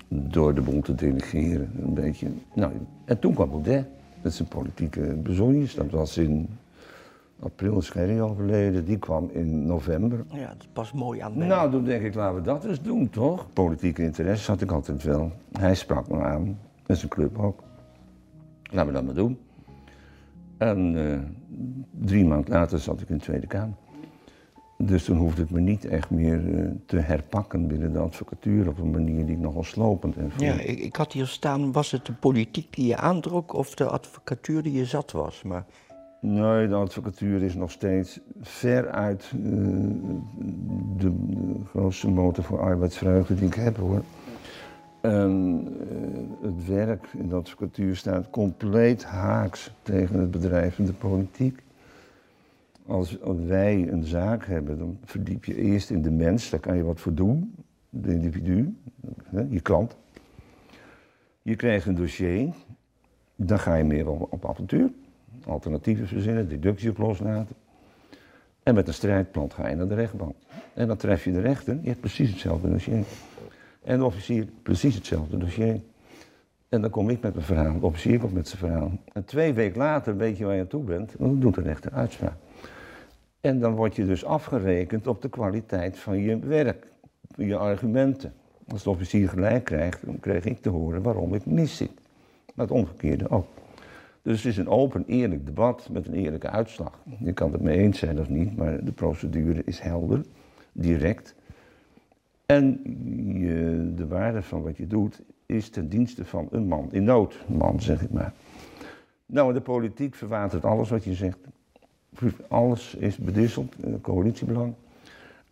Door 0.09 0.55
de 0.55 0.61
bond 0.61 0.85
te 0.85 0.95
delegeren, 0.95 1.71
een 1.83 1.95
beetje. 1.95 2.29
Nou, 2.55 2.73
en 3.05 3.19
toen 3.19 3.35
kwam 3.35 3.51
Baudet. 3.51 3.87
Is 4.23 4.39
een 4.39 4.49
politieke 4.49 5.01
bezoenis. 5.01 5.75
Dat 5.75 5.91
was 5.91 6.19
in 6.19 6.49
april 7.41 7.79
is 7.79 7.91
Gerry 7.91 8.21
overleden, 8.21 8.85
die 8.85 8.99
kwam 8.99 9.31
in 9.33 9.67
november. 9.67 10.25
Ja, 10.29 10.49
dat 10.49 10.67
past 10.73 10.95
mooi 10.95 11.21
aan 11.21 11.39
mij. 11.39 11.47
Nou, 11.47 11.71
toen 11.71 11.85
denk 11.85 12.03
ik, 12.03 12.15
laten 12.15 12.35
we 12.35 12.43
dat 12.43 12.65
eens 12.65 12.83
doen, 12.83 13.11
toch? 13.11 13.47
Politieke 13.53 14.03
interesse 14.03 14.51
had 14.51 14.61
ik 14.61 14.71
altijd 14.71 15.03
wel. 15.03 15.33
Hij 15.53 15.75
sprak 15.75 16.09
me 16.09 16.23
aan, 16.23 16.59
en 16.87 16.97
zijn 16.97 17.11
club 17.11 17.39
ook. 17.39 17.63
Laten 18.63 18.87
we 18.87 18.93
dat 18.93 19.05
maar 19.05 19.15
doen. 19.15 19.39
En 20.57 20.95
uh, 20.95 21.19
drie 21.91 22.25
maanden 22.25 22.53
later 22.53 22.79
zat 22.79 23.01
ik 23.01 23.09
in 23.09 23.17
de 23.17 23.23
Tweede 23.23 23.47
Kamer. 23.47 23.75
Dus 24.79 25.05
toen 25.05 25.17
hoefde 25.17 25.43
ik 25.43 25.51
me 25.51 25.61
niet 25.61 25.85
echt 25.85 26.11
meer 26.11 26.45
uh, 26.45 26.71
te 26.87 26.97
herpakken 26.97 27.67
binnen 27.67 27.93
de 27.93 27.99
advocatuur 27.99 28.69
op 28.69 28.79
een 28.79 28.91
manier 28.91 29.27
die 29.27 29.35
ik 29.35 29.41
nogal 29.43 29.63
slopend 29.63 30.17
en 30.17 30.33
Ja, 30.39 30.53
ik, 30.53 30.79
ik, 30.79 30.97
had 30.97 31.13
hier 31.13 31.27
staan, 31.27 31.73
was 31.73 31.91
het 31.91 32.07
de 32.07 32.13
politiek 32.13 32.75
die 32.75 32.87
je 32.87 32.97
aantrok 32.97 33.53
of 33.53 33.75
de 33.75 33.85
advocatuur 33.85 34.63
die 34.63 34.73
je 34.73 34.85
zat 34.85 35.13
was? 35.13 35.43
Maar 35.43 35.65
Nee, 36.27 36.69
de 36.69 36.75
advocatuur 36.75 37.43
is 37.43 37.55
nog 37.55 37.71
steeds 37.71 38.21
veruit 38.41 39.33
uh, 39.37 39.41
de, 40.97 41.13
de, 41.27 41.55
grootste 41.69 42.11
motor 42.11 42.45
voor 42.45 42.61
arbeidsvreugde 42.61 43.35
die 43.35 43.47
ik 43.47 43.55
heb 43.55 43.77
hoor. 43.77 44.03
En 45.01 45.67
uh, 46.41 46.49
het 46.49 46.67
werk 46.67 47.07
in 47.19 47.29
de 47.29 47.35
advocatuur 47.35 47.97
staat 47.97 48.31
compleet 48.31 49.05
haaks 49.05 49.71
tegen 49.83 50.21
het 50.21 50.31
bedrijf 50.31 50.79
en 50.79 50.85
de 50.85 50.93
politiek. 50.93 51.63
Als, 52.87 53.19
wij 53.47 53.89
een 53.89 54.05
zaak 54.05 54.47
hebben, 54.47 54.79
dan 54.79 54.99
verdiep 55.05 55.45
je 55.45 55.57
eerst 55.57 55.91
in 55.91 56.03
de 56.03 56.11
mens, 56.11 56.51
daar 56.51 56.61
kan 56.61 56.77
je 56.77 56.83
wat 56.83 57.01
voor 57.01 57.15
doen, 57.15 57.55
de 57.91 58.13
individu, 58.13 58.77
je 59.49 59.61
klant. 59.61 59.97
Je 61.43 61.57
krijgt 61.57 61.87
een 61.87 61.95
dossier, 61.95 62.53
dan 63.37 63.59
ga 63.59 63.75
je 63.75 63.85
meer 63.85 64.09
op, 64.09 64.33
op 64.33 64.49
avontuur 64.49 64.91
alternatieven 65.47 66.07
verzinnen, 66.07 66.49
deductie 66.49 66.91
op 66.91 66.99
loslaten. 66.99 67.57
En 68.63 68.75
met 68.75 68.89
een 68.89 68.95
strijdplan 68.95 69.53
ga 69.53 69.69
je 69.69 69.77
naar 69.77 69.89
de 69.89 69.95
rechtbank. 69.95 70.35
En 70.75 70.87
dan 70.87 70.97
tref 70.97 71.25
je 71.25 71.33
de 71.33 71.41
rechter, 71.41 71.79
je 71.83 71.89
hebt 71.89 72.01
precies 72.01 72.31
hetzelfde 72.31 72.71
dossier. 72.71 73.05
En 73.83 73.99
de 73.99 74.05
officier, 74.05 74.49
precies 74.63 74.95
hetzelfde 74.95 75.39
dossier. 75.39 75.81
En 76.69 76.81
dan 76.81 76.91
kom 76.91 77.11
ik 77.11 77.21
met 77.21 77.35
mijn 77.35 77.47
verhaal, 77.47 77.81
de 77.81 77.87
officier 77.87 78.19
komt 78.19 78.33
met 78.33 78.49
zijn 78.49 78.59
verhaal. 78.59 78.91
En 79.13 79.25
twee 79.25 79.53
weken 79.53 79.79
later 79.79 80.17
weet 80.17 80.39
je 80.39 80.45
waar 80.45 80.55
je 80.55 80.61
aan 80.61 80.67
toe 80.67 80.85
bent, 80.85 81.15
dan 81.19 81.41
doet 81.41 81.55
de 81.55 81.61
rechter 81.61 81.93
uitspraak. 81.93 82.37
En 83.45 83.59
dan 83.59 83.75
word 83.75 83.97
je 83.97 84.07
dus 84.07 84.25
afgerekend 84.25 85.07
op 85.07 85.23
de 85.23 85.29
kwaliteit 85.29 85.99
van 85.99 86.19
je 86.19 86.39
werk, 86.39 86.87
je 87.37 87.57
argumenten. 87.57 88.33
Als 88.69 88.83
de 88.83 88.91
officier 88.91 89.29
gelijk 89.29 89.65
krijgt, 89.65 90.07
dan 90.07 90.21
krijg 90.21 90.45
ik 90.45 90.63
te 90.63 90.69
horen 90.69 91.03
waarom 91.03 91.35
ik 91.35 91.47
mis 91.47 91.77
zit. 91.77 91.91
Maar 92.55 92.67
het 92.67 92.75
omgekeerde 92.75 93.31
ook. 93.31 93.47
Dus 94.23 94.43
het 94.43 94.53
is 94.53 94.57
een 94.57 94.69
open, 94.69 95.05
eerlijk 95.07 95.47
debat 95.47 95.89
met 95.93 96.07
een 96.07 96.15
eerlijke 96.15 96.51
uitslag. 96.51 96.99
Je 97.19 97.33
kan 97.33 97.53
het 97.53 97.61
mee 97.61 97.79
eens 97.79 97.99
zijn 97.99 98.21
of 98.21 98.29
niet, 98.29 98.57
maar 98.57 98.85
de 98.85 98.93
procedure 98.93 99.63
is 99.65 99.79
helder, 99.79 100.25
direct. 100.73 101.35
En 102.47 102.81
de 103.97 104.07
waarde 104.07 104.43
van 104.43 104.63
wat 104.63 104.77
je 104.77 104.87
doet 104.87 105.23
is 105.47 105.69
ten 105.69 105.89
dienste 105.89 106.25
van 106.25 106.49
een 106.51 106.67
man 106.67 106.89
in 106.93 107.05
nood. 107.05 107.45
Man, 107.49 107.81
zeg 107.81 108.03
ik 108.03 108.11
maar. 108.11 108.33
Nou, 109.27 109.53
de 109.53 109.61
politiek 109.61 110.15
verwatert 110.15 110.65
alles 110.65 110.91
wat 110.91 111.05
je 111.05 111.15
zegt. 111.15 111.39
Alles 112.49 112.95
is 112.95 113.17
bedisseld, 113.17 113.75
eh, 113.85 113.93
coalitiebelang. 114.01 114.75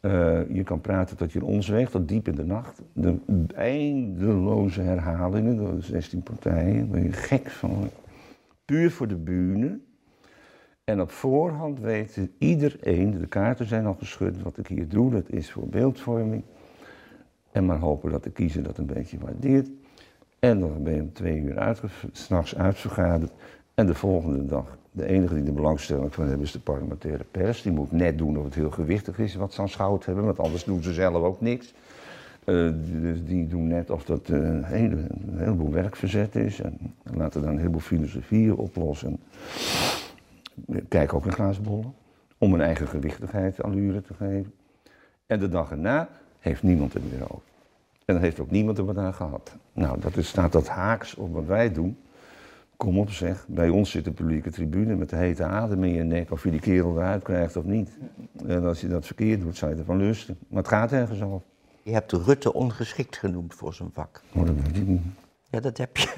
Uh, 0.01 0.55
je 0.55 0.63
kan 0.63 0.81
praten 0.81 1.17
tot 1.17 1.33
je 1.33 1.45
ons 1.45 1.69
weegt, 1.69 1.91
tot 1.91 2.09
diep 2.09 2.29
in 2.29 2.35
de 2.35 2.45
nacht. 2.45 2.83
De 2.93 3.17
eindeloze 3.55 4.81
herhalingen 4.81 5.57
door 5.57 5.75
de 5.75 5.81
16 5.81 6.23
partijen, 6.23 6.91
waar 6.91 7.03
je 7.03 7.13
gek 7.13 7.51
van 7.51 7.89
puur 8.65 8.91
voor 8.91 9.09
de 9.09 9.17
bühne. 9.17 9.79
En 10.85 11.01
op 11.01 11.11
voorhand 11.11 11.81
weet 11.81 12.29
iedereen, 12.39 13.19
de 13.19 13.27
kaarten 13.27 13.67
zijn 13.67 13.87
al 13.87 13.95
geschud, 13.95 14.43
wat 14.43 14.59
ik 14.59 14.67
hier 14.67 14.89
doe, 14.89 15.11
dat 15.11 15.31
is 15.31 15.51
voor 15.51 15.69
beeldvorming. 15.69 16.43
En 17.53 17.67
maar 17.67 17.79
hopen 17.79 18.11
dat 18.11 18.25
de 18.25 18.31
kiezer 18.31 18.63
dat 18.63 18.79
een 18.79 18.87
beetje 18.87 19.19
waardeert. 19.19 19.71
En 20.39 20.61
dan 20.61 20.83
ben 20.83 20.95
je 20.95 21.01
om 21.01 21.13
twee 21.13 21.41
uur 21.41 21.79
s'nachts 22.13 22.57
uitvergaderd. 22.57 23.33
En 23.75 23.87
de 23.87 23.95
volgende 23.95 24.45
dag, 24.45 24.79
de 24.93 25.07
enige 25.07 25.35
die 25.35 25.45
er 25.45 25.53
belangstelling 25.53 26.15
van 26.15 26.27
hebben, 26.27 26.47
is 26.47 26.53
de 26.53 26.59
parlementaire 26.61 27.25
pers. 27.31 27.63
Die 27.63 27.73
moet 27.73 27.93
net 27.93 28.19
doen 28.19 28.39
of 28.39 28.45
het 28.45 28.55
heel 28.55 28.71
gewichtig 28.71 29.19
is 29.19 29.35
wat 29.35 29.53
ze 29.53 29.61
aan 29.61 29.69
schout 29.69 30.05
hebben, 30.05 30.25
want 30.25 30.39
anders 30.39 30.65
doen 30.65 30.83
ze 30.83 30.93
zelf 30.93 31.23
ook 31.23 31.41
niks. 31.41 31.75
Uh, 32.45 32.73
dus 33.03 33.25
die 33.25 33.47
doen 33.47 33.67
net 33.67 33.91
of 33.91 34.05
dat 34.05 34.29
uh, 34.29 34.39
een, 34.39 34.65
hele, 34.65 35.07
heleboel 35.33 35.71
werk 35.71 35.97
verzet 35.97 36.37
is. 36.37 36.61
En 36.61 36.79
laten 37.15 37.43
dan 37.43 37.51
een 37.51 37.59
heleboel 37.59 37.81
filosofieën 37.81 38.57
oplossen. 38.57 39.21
Kijk 40.89 41.15
ook 41.15 41.27
in 41.27 41.33
glazen. 41.33 41.95
Om 42.39 42.55
een 42.55 42.61
eigen 42.61 42.89
gewichtigheid 42.89 43.63
allure 43.63 44.03
te 44.03 44.15
geven. 44.15 44.53
En 45.27 45.39
de 45.39 45.49
dag 45.49 45.71
erna 45.71 46.09
heeft 46.39 46.63
niemand 46.63 46.93
het 46.93 47.13
meer 47.13 47.23
over. 47.23 47.51
En 48.05 48.15
dan 48.15 48.23
heeft 48.23 48.41
ook 48.41 48.51
niemand 48.51 48.79
er 48.79 48.85
wat 48.85 48.99
aan 48.99 49.15
gehad. 49.15 49.57
Nou, 49.73 50.01
dat 50.01 50.17
is, 50.17 50.29
staat 50.29 50.53
dat 50.53 50.69
haaks 50.69 51.15
op 51.15 51.35
wat 51.35 51.47
wij 51.47 51.73
doen. 51.73 51.97
Kom 52.83 52.99
op 52.99 53.11
zeg, 53.11 53.47
bij 53.49 53.69
ons 53.69 53.91
zit 53.91 54.05
de 54.05 54.13
publieke 54.13 54.51
tribune 54.51 54.95
met 54.95 55.11
de 55.11 55.17
hete 55.17 55.45
adem 55.45 55.85
in 55.85 55.93
je 55.93 56.03
nek 56.03 56.31
of 56.31 56.45
je 56.45 56.51
die 56.51 56.61
kerel 56.61 56.97
eruit 56.97 57.23
krijgt 57.23 57.57
of 57.57 57.65
niet. 57.65 57.91
En 58.47 58.65
als 58.65 58.81
je 58.81 58.89
dat 58.89 59.07
verkeerd 59.07 59.41
doet, 59.41 59.57
zou 59.57 59.73
je 59.73 59.79
ervan 59.79 59.97
lusten. 59.97 60.39
Maar 60.49 60.59
het 60.59 60.69
gaat 60.69 60.93
ergens 60.93 61.23
over. 61.23 61.47
Je 61.83 61.93
hebt 61.93 62.13
Rutte 62.13 62.53
ongeschikt 62.53 63.17
genoemd 63.17 63.55
voor 63.55 63.75
zijn 63.75 63.91
vak. 63.93 64.23
Oh, 64.33 64.47
dat 64.47 64.55
weet 64.55 64.77
ik 64.77 64.87
niet. 64.87 65.03
Ja, 65.51 65.61
dat 65.61 65.79
heb 65.79 65.97
je. 65.97 66.15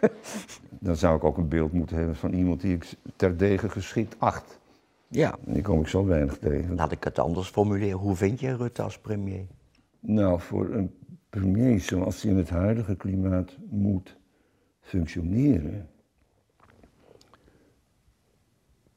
Dan 0.86 0.96
zou 0.96 1.16
ik 1.16 1.24
ook 1.24 1.36
een 1.36 1.48
beeld 1.48 1.72
moeten 1.72 1.96
hebben 1.96 2.16
van 2.16 2.32
iemand 2.32 2.60
die 2.60 2.74
ik 2.74 2.94
terdege 3.16 3.68
geschikt 3.68 4.14
acht. 4.18 4.58
Ja. 5.08 5.34
Die 5.44 5.62
kom 5.62 5.80
ik 5.80 5.88
zo 5.88 6.04
weinig 6.04 6.38
tegen. 6.38 6.74
Laat 6.74 6.92
ik 6.92 7.04
het 7.04 7.18
anders 7.18 7.48
formuleren. 7.48 7.98
Hoe 7.98 8.16
vind 8.16 8.40
je 8.40 8.56
Rutte 8.56 8.82
als 8.82 8.98
premier? 8.98 9.46
Nou, 10.00 10.40
voor 10.40 10.70
een 10.70 10.94
premier 11.30 11.80
zoals 11.80 12.22
hij 12.22 12.30
in 12.30 12.36
het 12.36 12.50
huidige 12.50 12.96
klimaat 12.96 13.56
moet 13.70 14.15
functioneren, 14.86 15.88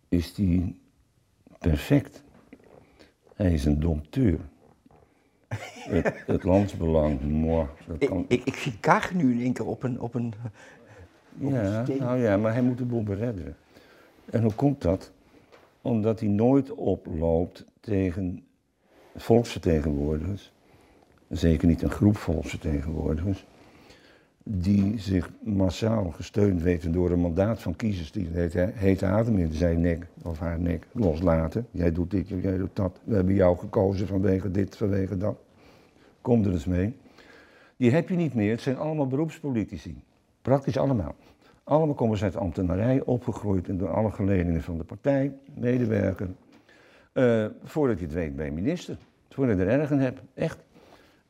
is 0.10 0.34
die 0.34 0.82
perfect. 1.60 2.24
Hij 3.36 3.54
is 3.54 3.66
een 3.66 3.80
dompteur. 3.80 4.40
het, 5.48 6.14
het 6.26 6.44
landsbelang, 6.44 7.20
Ik, 7.98 8.08
kan... 8.08 8.26
ik, 8.28 8.44
ik 8.44 8.56
zie 8.56 8.80
Kaag 8.80 9.14
nu 9.14 9.32
in 9.32 9.42
één 9.42 9.54
keer 9.54 9.66
op 9.66 9.84
een... 9.84 10.00
Op 10.00 10.14
een 10.14 10.34
Ja, 11.38 11.86
nou 12.00 12.20
ja, 12.20 12.38
maar 12.38 12.54
hij 12.54 12.62
moet 12.62 12.78
de 12.78 12.86
boel 12.86 13.04
beredderen. 13.04 13.56
En 14.26 14.42
hoe 14.42 14.54
komt 14.54 14.82
dat? 14.82 15.12
Omdat 15.82 16.20
hij 16.20 16.30
nooit 16.30 16.72
oploopt 16.72 17.66
tegen 17.80 18.44
volksvertegenwoordigers, 19.16 20.52
zeker 21.30 21.68
niet 21.68 21.82
een 21.82 21.92
groep 21.92 22.18
volksvertegenwoordigers, 22.18 23.46
die 24.52 25.00
zich 25.00 25.30
massaal 25.44 26.10
gesteund 26.12 26.62
weten 26.62 26.92
door 26.92 27.12
een 27.12 27.20
mandaat 27.20 27.62
van 27.62 27.76
kiezers 27.76 28.12
die 28.12 28.28
het 28.32 28.54
heet 28.74 29.04
adem 29.04 29.38
in 29.38 29.54
zijn 29.54 29.82
nek 29.82 30.08
of 30.24 30.40
haar 30.40 30.60
nek 30.60 30.88
loslaten. 30.92 31.68
Jij 31.72 31.92
doet 31.92 32.12
dit, 32.12 32.28
jij 32.28 32.58
doet 32.58 32.76
dat. 32.76 33.00
We 33.04 33.16
hebben 33.16 33.34
jou 33.34 33.58
gekozen 33.58 34.08
vanwege 34.08 34.52
dit, 34.52 34.78
vanwege 34.78 35.18
dat. 35.18 35.38
Kom 36.22 36.44
er 36.44 36.52
eens 36.52 36.66
mee. 36.66 36.96
Die 37.78 37.92
heb 37.92 38.10
je 38.10 38.16
niet 38.16 38.34
meer. 38.34 38.52
Het 38.52 38.62
zijn 38.62 38.78
allemaal 38.78 39.08
beroepspolitici. 39.08 40.04
Praktisch 40.42 40.78
allemaal. 40.78 41.16
Allemaal 41.64 41.96
komen 41.96 42.18
ze 42.18 42.24
uit 42.24 42.36
ambtenarij, 42.36 43.02
opgegroeid 43.02 43.70
en 43.70 43.78
door 43.78 43.90
alle 43.90 44.12
geledingen 44.12 44.62
van 44.62 44.78
de 44.78 44.84
partij, 44.84 45.34
medewerker. 45.54 46.30
Eh, 47.14 47.46
voordat 47.64 48.00
je 48.00 48.06
het 48.06 48.14
weet 48.14 48.36
ben 48.36 48.46
je 48.46 48.52
minister. 48.52 48.98
Voordat 49.30 49.58
je 49.58 49.64
er 49.64 49.80
erg 49.80 49.92
in 49.92 50.00
hebt, 50.00 50.22
echt. 50.34 50.58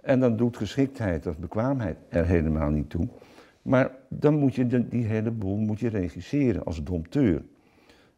En 0.09 0.19
dan 0.19 0.35
doet 0.37 0.57
geschiktheid 0.57 1.27
of 1.27 1.37
bekwaamheid 1.37 1.97
er 2.07 2.25
helemaal 2.25 2.69
niet 2.69 2.89
toe. 2.89 3.07
Maar 3.61 3.91
dan 4.07 4.35
moet 4.35 4.55
je 4.55 4.67
de- 4.67 4.87
die 4.87 5.05
hele 5.05 5.31
boel 5.31 5.57
moet 5.57 5.79
je 5.79 5.89
regisseren 5.89 6.63
als 6.65 6.83
dompteur. 6.83 7.43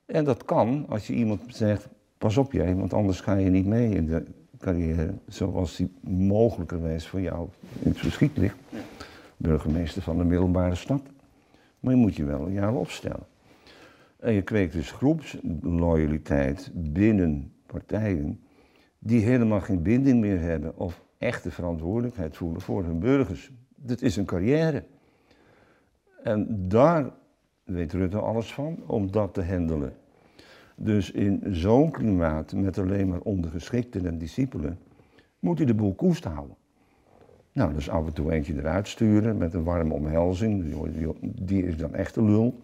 En 0.05 0.23
dat 0.23 0.45
kan 0.45 0.85
als 0.89 1.07
je 1.07 1.13
iemand 1.13 1.41
zegt, 1.47 1.87
pas 2.17 2.37
op 2.37 2.51
jij, 2.51 2.75
want 2.75 2.93
anders 2.93 3.19
ga 3.21 3.35
je 3.35 3.49
niet 3.49 3.65
mee 3.65 3.95
in 3.95 4.05
de 4.05 4.23
carrière 4.57 5.13
zoals 5.27 5.75
die 5.75 5.91
mogelijkerwijs 6.01 7.07
voor 7.07 7.21
jou 7.21 7.47
in 7.81 7.89
het 7.89 7.99
verschiet 7.99 8.37
ligt. 8.37 8.57
Burgemeester 9.37 10.01
van 10.01 10.19
een 10.19 10.27
middelbare 10.27 10.75
stad. 10.75 11.01
Maar 11.79 11.93
je 11.93 11.99
moet 11.99 12.15
je 12.15 12.23
wel 12.23 12.47
een 12.47 12.69
opstellen. 12.69 13.25
En 14.19 14.33
je 14.33 14.41
kweekt 14.41 14.73
dus 14.73 14.91
groepsloyaliteit 14.91 16.71
binnen 16.73 17.51
partijen 17.65 18.39
die 18.99 19.21
helemaal 19.21 19.61
geen 19.61 19.81
binding 19.81 20.19
meer 20.19 20.39
hebben 20.39 20.77
of 20.77 21.01
echte 21.21 21.51
verantwoordelijkheid 21.51 22.37
voelen 22.37 22.61
voor 22.61 22.83
hun 22.83 22.99
burgers. 22.99 23.51
Dat 23.75 24.01
is 24.01 24.15
een 24.15 24.25
carrière. 24.25 24.83
En 26.23 26.67
daar 26.67 27.11
weet 27.63 27.93
Rutte 27.93 28.19
alles 28.19 28.53
van, 28.53 28.83
om 28.87 29.11
dat 29.11 29.33
te 29.33 29.43
handelen. 29.43 29.93
Dus 30.75 31.11
in 31.11 31.43
zo'n 31.49 31.91
klimaat 31.91 32.53
met 32.53 32.77
alleen 32.77 33.07
maar 33.07 33.19
ondergeschikten 33.19 34.05
en 34.05 34.17
discipelen, 34.17 34.79
moet 35.39 35.57
hij 35.57 35.67
de 35.67 35.73
boel 35.73 35.93
koest 35.93 36.23
houden. 36.23 36.55
Nou, 37.53 37.73
dus 37.73 37.89
af 37.89 38.05
en 38.05 38.13
toe 38.13 38.31
eentje 38.31 38.53
eruit 38.57 38.87
sturen 38.87 39.37
met 39.37 39.53
een 39.53 39.63
warme 39.63 39.93
omhelzing, 39.93 40.75
die- 41.21 41.65
is 41.65 41.77
dan 41.77 41.95
echt 41.95 42.15
een 42.15 42.25
lul. 42.25 42.59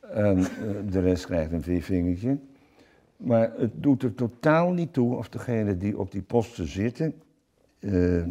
En 0.00 0.38
eh, 0.38 0.44
de 0.90 1.00
rest 1.00 1.26
krijgt 1.26 1.52
een 1.52 1.62
viervingertje. 1.62 2.38
Maar 3.16 3.52
het 3.56 3.72
doet 3.74 4.02
er 4.02 4.14
totaal 4.14 4.72
niet 4.72 4.92
toe 4.92 5.16
of 5.16 5.28
degenen 5.28 5.78
die 5.78 5.98
op 5.98 6.10
die 6.12 6.22
posten 6.22 6.66
zitten 6.66 7.14
eh, 7.82 8.24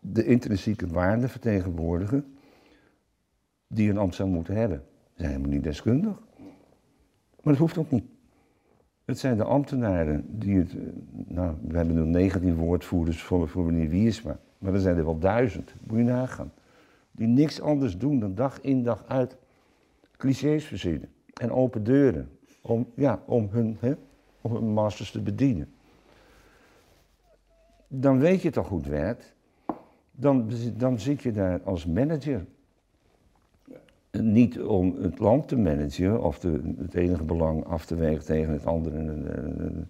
de 0.00 0.24
intrinsieke 0.24 0.86
waarden 0.86 1.28
vertegenwoordigen 1.28 2.34
die 3.66 3.90
een 3.90 3.98
ambt 3.98 4.14
zou 4.14 4.28
moeten 4.28 4.54
hebben. 4.54 4.82
Ze 5.02 5.12
zijn 5.16 5.30
helemaal 5.30 5.50
niet 5.50 5.64
deskundig. 5.64 6.20
Maar 7.42 7.52
dat 7.52 7.56
hoeft 7.56 7.78
ook 7.78 7.90
niet. 7.90 8.04
Het 9.04 9.18
zijn 9.18 9.36
de 9.36 9.44
ambtenaren 9.44 10.24
die 10.38 10.58
het, 10.58 10.76
eh, 10.76 10.82
nou, 11.26 11.56
we 11.62 11.76
hebben 11.76 11.94
nu 11.94 12.10
19 12.10 12.54
woordvoerders 12.54 13.22
voor, 13.22 13.48
voor 13.48 13.64
meneer 13.64 13.88
Wiersma, 13.88 14.38
maar 14.58 14.74
er 14.74 14.80
zijn 14.80 14.96
er 14.96 15.04
wel 15.04 15.18
duizend, 15.18 15.74
moet 15.86 15.98
je 15.98 16.04
nagaan. 16.04 16.52
Die 17.10 17.26
niks 17.26 17.60
anders 17.60 17.98
doen 17.98 18.20
dan 18.20 18.34
dag 18.34 18.60
in 18.60 18.82
dag 18.82 19.04
uit 19.06 19.36
clichés 20.16 20.64
verzinnen 20.64 21.08
en 21.40 21.50
open 21.50 21.84
deuren 21.84 22.28
om, 22.60 22.86
ja, 22.94 23.22
om, 23.26 23.48
hun, 23.50 23.76
hè, 23.80 23.92
om 24.40 24.54
hun 24.54 24.72
masters 24.72 25.10
te 25.10 25.20
bedienen. 25.20 25.68
Dan 27.92 28.18
weet 28.18 28.42
je 28.42 28.50
toch 28.50 28.68
het 28.68 28.86
werkt. 28.86 29.34
Dan, 30.10 30.50
dan 30.76 30.98
zit 30.98 31.22
je 31.22 31.32
daar 31.32 31.60
als 31.64 31.86
manager. 31.86 32.44
Niet 34.10 34.60
om 34.60 34.96
het 35.00 35.18
land 35.18 35.48
te 35.48 35.56
managen 35.56 36.22
of 36.22 36.38
de, 36.38 36.74
het 36.78 36.94
enige 36.94 37.22
belang 37.22 37.64
af 37.64 37.86
te 37.86 37.94
wegen 37.94 38.24
tegen 38.24 38.52
het 38.52 38.66
andere 38.66 38.96
en 38.96 39.08
een, 39.08 39.88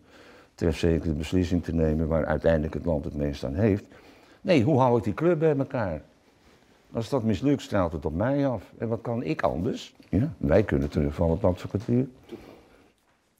trefzekere 0.54 1.14
beslissing 1.14 1.64
te 1.64 1.74
nemen 1.74 2.08
waar 2.08 2.24
uiteindelijk 2.24 2.74
het 2.74 2.84
land 2.84 3.04
het 3.04 3.14
meest 3.14 3.44
aan 3.44 3.54
heeft. 3.54 3.84
Nee, 4.40 4.62
hoe 4.62 4.78
hou 4.78 4.98
ik 4.98 5.04
die 5.04 5.14
club 5.14 5.38
bij 5.38 5.56
elkaar? 5.56 6.02
Als 6.92 7.08
dat 7.08 7.22
mislukt, 7.22 7.62
straalt 7.62 7.92
het 7.92 8.04
op 8.04 8.14
mij 8.14 8.48
af. 8.48 8.72
En 8.78 8.88
wat 8.88 9.00
kan 9.00 9.22
ik 9.22 9.42
anders? 9.42 9.94
Ja, 10.08 10.32
wij 10.36 10.62
kunnen 10.62 10.88
terugvallen 10.88 11.34
op 11.34 11.44
advocatuur. 11.44 12.08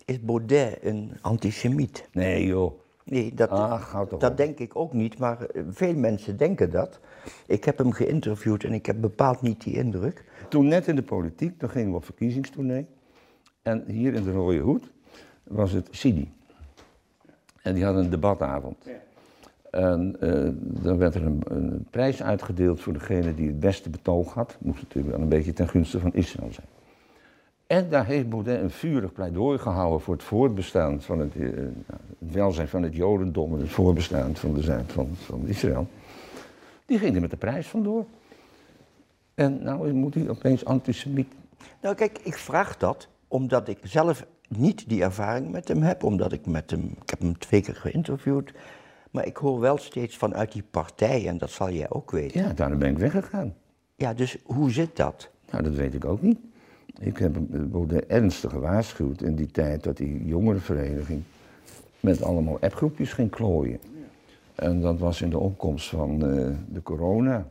Is 0.05 0.21
Baudet 0.21 0.79
een 0.83 1.13
antisemiet? 1.21 2.09
Nee 2.13 2.47
joh. 2.47 2.81
Nee, 3.11 3.35
dat, 3.35 3.51
Ach, 3.51 4.07
toch 4.09 4.21
dat 4.21 4.37
denk 4.37 4.59
ik 4.59 4.77
ook 4.77 4.93
niet, 4.93 5.19
maar 5.19 5.47
eh, 5.47 5.63
veel 5.71 5.95
mensen 5.95 6.37
denken 6.37 6.71
dat. 6.71 7.01
Ik 7.47 7.65
heb 7.65 7.79
hem 7.79 7.93
geïnterviewd 7.93 8.65
en 8.65 8.73
ik 8.73 8.87
heb 8.87 9.01
bepaald 9.01 9.43
niet 9.43 9.63
die 9.63 9.75
indruk. 9.75 10.25
Toen 10.49 10.69
net 10.69 10.89
in 10.89 10.97
de 10.97 11.03
politiek, 11.03 11.61
dan 11.61 11.71
gingen 11.71 11.91
we 11.91 11.97
op 11.97 12.05
verkiezingstournee. 12.05 12.87
En 13.63 13.85
hier 13.87 14.15
in 14.15 14.25
de 14.25 14.33
Rode 14.33 14.59
Hoed 14.59 14.91
was 15.43 15.73
het 15.73 15.89
Sidi. 15.91 16.33
En 17.63 17.75
die 17.75 17.85
hadden 17.85 18.05
een 18.05 18.11
debatavond. 18.11 18.87
En 19.71 20.17
eh, 20.21 20.51
dan 20.83 20.99
werd 20.99 21.15
er 21.15 21.27
een, 21.27 21.43
een 21.45 21.87
prijs 21.91 22.23
uitgedeeld 22.23 22.81
voor 22.81 22.93
degene 22.93 23.35
die 23.35 23.47
het 23.47 23.61
beste 23.61 23.91
betoog 23.91 24.35
had. 24.35 24.57
Moest 24.61 24.83
natuurlijk 24.83 25.15
wel 25.15 25.23
een 25.23 25.29
beetje 25.29 25.53
ten 25.53 25.69
gunste 25.69 26.01
van 26.01 26.15
Israël 26.15 26.53
zijn. 26.53 26.67
En 27.67 27.89
daar 27.89 28.07
heeft 28.07 28.29
Baudet 28.29 28.61
een 28.63 28.71
vurig 28.71 29.13
pleidooi 29.13 29.59
gehouden 29.59 30.01
voor 30.01 30.15
het 30.15 30.23
voortbestaan 30.23 31.01
van 31.01 31.19
het, 31.19 31.35
eh, 31.35 31.43
het 31.87 32.00
welzijn 32.33 32.69
van 32.69 32.83
het 32.83 32.95
Jodendom 32.95 33.55
en 33.55 33.61
het 33.61 33.71
voortbestaan 33.71 34.37
van, 34.37 34.55
de, 34.55 34.63
zijn- 34.63 34.89
van, 34.89 35.09
van 35.15 35.47
Israël. 35.47 35.89
Die 36.87 36.99
ging 36.99 37.15
er 37.15 37.21
met 37.21 37.31
de 37.31 37.37
prijs 37.37 37.67
vandoor. 37.67 38.05
En 39.35 39.63
nou 39.63 39.93
moet 39.93 40.15
hij 40.15 40.29
opeens 40.29 40.65
antisemiet. 40.65 41.33
Nou 41.83 41.95
kijk, 41.95 42.19
ik 42.23 42.37
vraag 42.39 42.77
dat 42.77 43.09
omdat 43.29 43.69
ik 43.69 43.79
zelf 43.83 44.27
niet 44.49 44.89
die 44.89 45.03
ervaring 45.03 45.51
met 45.51 45.69
hem 45.69 45.83
heb, 45.83 46.03
omdat 46.05 46.33
ik 46.33 46.47
met 46.47 46.71
hem, 46.71 46.95
ik 47.03 47.11
heb 47.11 47.19
hem 47.19 47.39
twee 47.39 47.61
keer 47.61 47.77
geïnterviewd, 47.77 48.53
maar 49.11 49.27
ik 49.27 49.37
hoor 49.37 49.61
wel 49.61 49.79
steeds 49.79 50.17
vanuit 50.17 50.53
die 50.53 50.65
partij, 50.71 51.29
en 51.29 51.39
dat 51.39 51.51
zal 51.51 51.71
jij 51.71 51.91
ook 51.91 52.11
weten. 52.11 52.41
Ja, 52.41 52.53
daarom 52.53 52.79
ben 52.79 52.91
ik 52.91 52.99
weggegaan. 52.99 53.55
Ja, 53.97 54.15
dus 54.15 54.37
hoe 54.45 54.71
zit 54.71 54.97
dat? 54.97 55.31
Nou, 55.51 55.63
dat 55.63 55.75
weet 55.75 55.95
ik 55.95 56.05
ook 56.05 56.23
niet. 56.23 56.39
Ik 56.99 57.17
heb 57.17 57.37
Baudet 57.49 58.07
ernstig 58.07 58.51
gewaarschuwd 58.51 59.23
in 59.23 59.35
die 59.35 59.51
tijd 59.51 59.83
dat 59.83 59.97
die 59.97 60.25
jongerenvereniging 60.25 61.23
met 62.01 62.23
allemaal 62.23 62.59
appgroepjes 62.61 63.13
ging 63.13 63.31
klooien. 63.31 63.79
En 64.55 64.81
dat 64.81 64.99
was 64.99 65.23
in 65.23 65.31
de 65.31 65.39
opkomst 65.39 65.89
van 65.89 66.13
eh, 66.13 66.49
de 66.69 66.83
corona. 66.83 67.47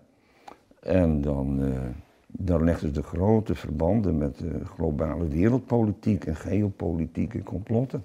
En 0.79 1.21
dan, 1.21 1.63
eh, 1.63 1.79
dan 2.27 2.63
legden 2.63 2.93
de 2.93 3.03
grote 3.03 3.55
verbanden 3.55 4.17
met 4.17 4.37
de 4.37 4.65
globale 4.75 5.27
wereldpolitiek 5.27 6.25
en 6.25 6.35
geopolitiek 6.35 7.33
en 7.33 7.43
complotten. 7.43 8.03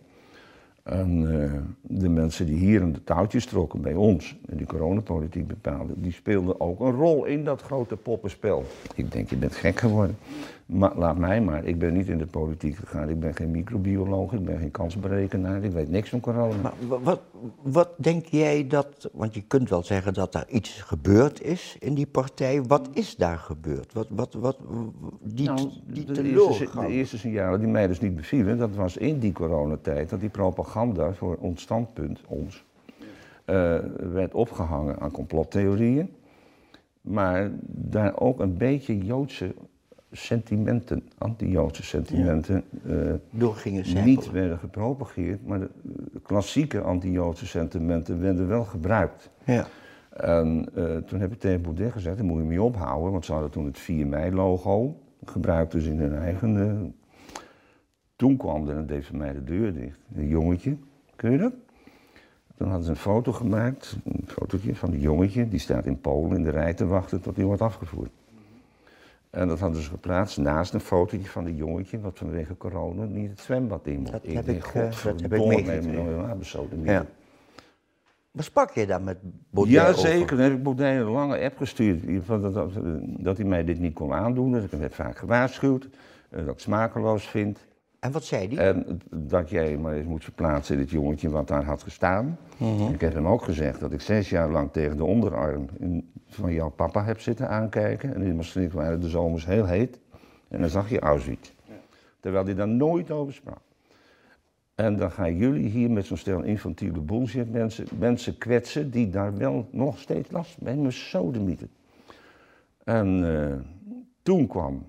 En 0.83 1.43
eh, 1.43 1.53
de 1.81 2.09
mensen 2.09 2.47
die 2.47 2.57
hier 2.57 2.83
aan 2.83 2.93
de 2.93 3.05
touwtjes 3.05 3.47
trokken 3.47 3.81
bij 3.81 3.95
ons 3.95 4.37
en 4.49 4.57
die 4.57 4.67
coronapolitiek 4.67 5.47
bepaalden, 5.47 6.03
die 6.03 6.13
speelden 6.13 6.61
ook 6.61 6.81
een 6.81 6.93
rol 6.93 7.25
in 7.25 7.45
dat 7.45 7.63
grote 7.63 7.97
poppenspel. 7.97 8.65
Ik 8.95 9.13
denk, 9.13 9.31
je 9.31 9.37
bent 9.37 9.55
gek 9.55 9.81
geworden. 9.81 10.17
Maar 10.67 10.97
laat 10.97 11.19
mij 11.19 11.41
maar, 11.41 11.65
ik 11.65 11.79
ben 11.79 11.93
niet 11.93 12.09
in 12.09 12.19
de 12.19 12.27
politiek 12.27 12.77
gegaan. 12.77 13.09
Ik 13.09 13.21
ben 13.21 13.35
geen 13.35 13.51
microbioloog, 13.51 14.33
ik 14.33 14.45
ben 14.45 14.59
geen 14.59 14.71
kansberekenaar, 14.71 15.63
ik 15.65 15.71
weet 15.73 15.89
niks 15.91 16.09
van 16.11 16.21
corona. 16.21 16.57
Maar 16.63 16.73
wa- 16.89 16.99
wat, 17.03 17.21
wat 17.63 17.91
denk 17.97 18.27
jij 18.27 18.67
dat, 18.67 19.11
want 19.13 19.35
je 19.35 19.43
kunt 19.43 19.69
wel 19.69 19.83
zeggen 19.83 20.15
dat 20.15 20.33
daar 20.33 20.49
iets 20.49 20.81
gebeurd 20.83 21.43
is 21.43 21.77
in 21.81 21.95
die 21.95 22.07
partij. 22.07 22.63
Wat 22.63 22.89
is 22.93 23.17
daar 23.17 23.39
gebeurd? 23.39 23.93
Wat, 23.93 24.07
wat, 24.11 24.35
wat, 24.35 24.57
die, 25.23 25.47
Nou, 25.47 25.69
die 25.87 26.05
de, 26.05 26.23
eerste, 26.23 26.69
de 26.81 26.87
eerste 26.87 27.19
signalen 27.19 27.61
die 27.61 27.69
mij 27.69 27.87
dus 27.87 28.01
niet 28.01 28.17
bevielen, 28.17 28.59
dat 28.59 28.75
was 28.75 28.97
in 28.97 29.19
die 29.19 29.33
coronatijd 29.33 30.11
dat 30.11 30.21
die 30.21 30.29
propaganda 30.29 31.13
voor 31.13 31.37
ons 31.41 31.63
standpunt, 31.63 32.21
ons, 32.27 32.65
eh, 33.45 33.79
werd 34.13 34.35
opgehangen 34.35 35.01
aan 35.01 35.11
complottheorieën. 35.11 36.11
Maar 37.01 37.51
daar 37.67 38.21
ook 38.21 38.41
een 38.41 38.57
beetje 38.57 38.99
Joodse 38.99 39.55
sentimenten, 40.17 41.03
anti-Joodse 41.19 41.83
sentimenten, 41.83 42.65
eh, 42.87 42.95
Door 43.31 43.55
gingen 43.55 44.05
niet 44.05 44.31
werden 44.31 44.59
gepropageerd, 44.59 45.47
maar 45.47 45.59
de 45.61 45.71
klassieke 46.23 46.81
anti-Joodse 46.81 47.47
sentimenten 47.47 48.21
werden 48.21 48.49
wel 48.49 48.65
gebruikt. 48.65 49.31
Ja. 49.45 49.67
En 50.11 50.69
eh, 50.75 50.97
toen 50.97 51.21
heb 51.21 51.33
ik 51.33 51.39
tegen 51.41 51.63
Baudet 51.63 51.93
gezegd, 51.93 52.17
daar 52.17 52.27
moet 52.27 52.39
je 52.41 52.45
mee 52.49 52.63
ophouden, 52.63 53.13
want 53.13 53.25
ze 53.25 53.33
hadden 53.33 53.51
toen 53.51 53.65
het 53.65 53.79
4 53.79 54.07
mei-logo 54.07 55.01
gebruikt 55.25 55.73
dus 55.73 55.85
in 55.87 55.99
hun 55.99 56.15
eigen... 56.15 56.57
eh, 56.71 57.41
Toen 58.17 58.37
kwam 58.37 58.69
er, 58.69 58.77
en 58.77 58.87
deed 58.87 59.07
voor 59.07 59.17
mij 59.17 59.33
de 59.33 59.45
deur 59.45 59.73
dicht, 59.75 59.99
een 60.15 60.29
jongetje, 60.29 60.77
kun 61.17 61.31
je 61.31 61.39
dat? 61.39 61.53
Toen 62.57 62.67
hadden 62.69 62.85
ze 62.85 62.91
een 62.91 62.97
foto 62.97 63.33
gemaakt, 63.33 63.97
een 64.05 64.25
fotootje 64.27 64.75
van 64.77 64.93
een 64.93 65.01
jongetje, 65.01 65.49
die 65.49 65.59
staat 65.59 65.87
in 65.87 66.01
Polen 66.01 66.37
in 66.37 66.43
de 66.43 66.51
rij 66.51 66.75
te 66.75 66.87
wachten 66.87 67.21
tot 67.21 67.37
hij 67.37 67.45
wordt 67.45 67.63
afgevoerd. 67.63 68.11
En 69.35 69.49
dat 69.49 69.59
hadden 69.61 69.83
ze 69.83 69.89
geplaatst 69.91 70.39
naast 70.39 70.75
een 70.75 70.81
fotootje 70.81 71.29
van 71.29 71.47
een 71.47 71.57
jongetje 71.57 72.01
wat 72.01 72.19
vanwege 72.19 72.57
corona 72.57 73.05
niet 73.05 73.31
het 73.31 73.41
zwembad 73.41 73.87
in 73.87 73.99
mocht. 73.99 74.13
Dat 74.13 74.23
heb 74.25 74.45
denk, 74.47 74.65
ik, 74.65 74.75
eh, 74.75 74.83
dat 75.05 75.21
heb 75.21 75.33
ik 75.33 75.47
meegekregen. 75.47 76.83
Ja. 76.85 77.07
Maar 78.31 78.45
sprak 78.45 78.71
je 78.71 78.87
daar 78.87 79.03
met 79.03 79.19
Baudet 79.51 79.75
Ja, 79.75 79.89
over? 79.89 79.99
zeker. 80.01 80.37
Dan 80.37 80.39
heb 80.45 80.53
ik 80.53 80.63
Baudet 80.63 81.01
een 81.01 81.03
lange 81.11 81.41
app 81.41 81.57
gestuurd. 81.57 82.27
Dat, 82.27 82.55
dat, 82.55 82.71
dat 83.19 83.37
hij 83.37 83.47
mij 83.47 83.65
dit 83.65 83.79
niet 83.79 83.95
kon 83.95 84.13
aandoen. 84.13 84.53
Dat 84.53 84.65
ik 84.65 84.71
hem 84.71 84.81
heb 84.81 84.95
vaak 84.95 85.17
gewaarschuwd. 85.19 85.85
eh, 85.85 85.91
Dat 86.31 86.41
ik 86.41 86.47
het 86.49 86.61
smakeloos 86.61 87.27
vind. 87.29 87.67
En 88.05 88.13
wat 88.13 88.25
zei 88.25 88.57
hij? 88.57 88.85
Dat 89.11 89.51
jij 89.51 89.77
maar 89.77 89.93
eens 89.93 90.07
moet 90.07 90.25
verplaatsen 90.25 90.75
in 90.75 90.81
het 90.81 90.91
jongetje 90.91 91.31
wat 91.31 91.49
daar 91.49 91.65
had 91.65 91.83
gestaan. 91.83 92.39
Mhm. 92.57 92.93
Ik 92.93 93.01
heb 93.01 93.15
hem 93.15 93.27
ook 93.27 93.43
gezegd 93.43 93.81
dat 93.81 93.93
ik 93.93 94.01
zes 94.01 94.31
jaar 94.31 94.51
lang 94.51 94.73
tegen 94.73 94.97
de 94.97 95.05
onderarm 95.05 95.69
van 96.27 96.53
jouw 96.53 96.69
papa 96.69 97.05
heb 97.05 97.21
zitten 97.21 97.49
aankijken. 97.49 98.15
En 98.15 98.23
in 98.23 98.37
Maastricht 98.37 98.73
waren 98.73 99.01
de 99.01 99.09
zomers 99.09 99.47
heel 99.47 99.67
heet. 99.67 99.99
En 100.49 100.61
dan 100.61 100.69
zag 100.69 100.91
je 100.91 101.01
Auschwitz. 101.01 101.53
Terwijl 102.21 102.45
hij 102.45 102.55
daar 102.55 102.69
nooit 102.69 103.11
over 103.11 103.33
sprak. 103.33 103.61
En 104.75 104.97
dan 104.97 105.11
gaan 105.11 105.37
jullie 105.37 105.69
hier 105.69 105.91
met 105.91 106.07
zo'n 106.07 106.17
stel 106.17 106.43
infantiele 106.43 107.01
bullshit 107.01 107.53
mensen, 107.53 107.87
mensen 107.99 108.39
kwetsen 108.39 108.91
die 108.91 109.11
daar 109.11 109.37
wel 109.37 109.69
nog 109.71 109.99
steeds 109.99 110.31
last 110.31 110.55
van 110.59 110.67
hebben. 110.67 110.93
sodemieten. 110.93 111.71
En 112.85 113.37
eh, 113.37 113.57
toen 114.23 114.47
kwam, 114.47 114.87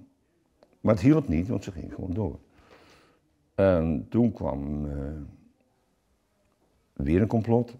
maar 0.81 0.93
het 0.93 1.03
hielp 1.03 1.27
niet, 1.27 1.47
want 1.47 1.63
ze 1.63 1.71
ging 1.71 1.93
gewoon 1.93 2.13
door. 2.13 2.39
En 3.55 4.05
toen 4.09 4.31
kwam 4.31 4.85
eh, 4.85 4.95
weer 6.93 7.21
een 7.21 7.27
complot. 7.27 7.75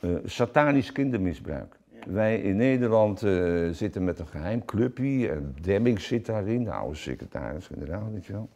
Eh, 0.00 0.10
satanisch 0.24 0.92
kindermisbruik. 0.92 1.76
Wij 2.06 2.40
in 2.40 2.56
Nederland 2.56 3.22
eh, 3.22 3.68
zitten 3.70 4.04
met 4.04 4.18
een 4.18 4.26
geheim 4.26 4.64
clubje. 4.64 5.30
En 5.30 5.54
Demming 5.60 6.00
zit 6.00 6.26
daarin, 6.26 6.64
de 6.64 6.72
oude 6.72 6.96
secretaris-generaal, 6.96 8.12
weet 8.12 8.26
je 8.26 8.32
wel. 8.32 8.48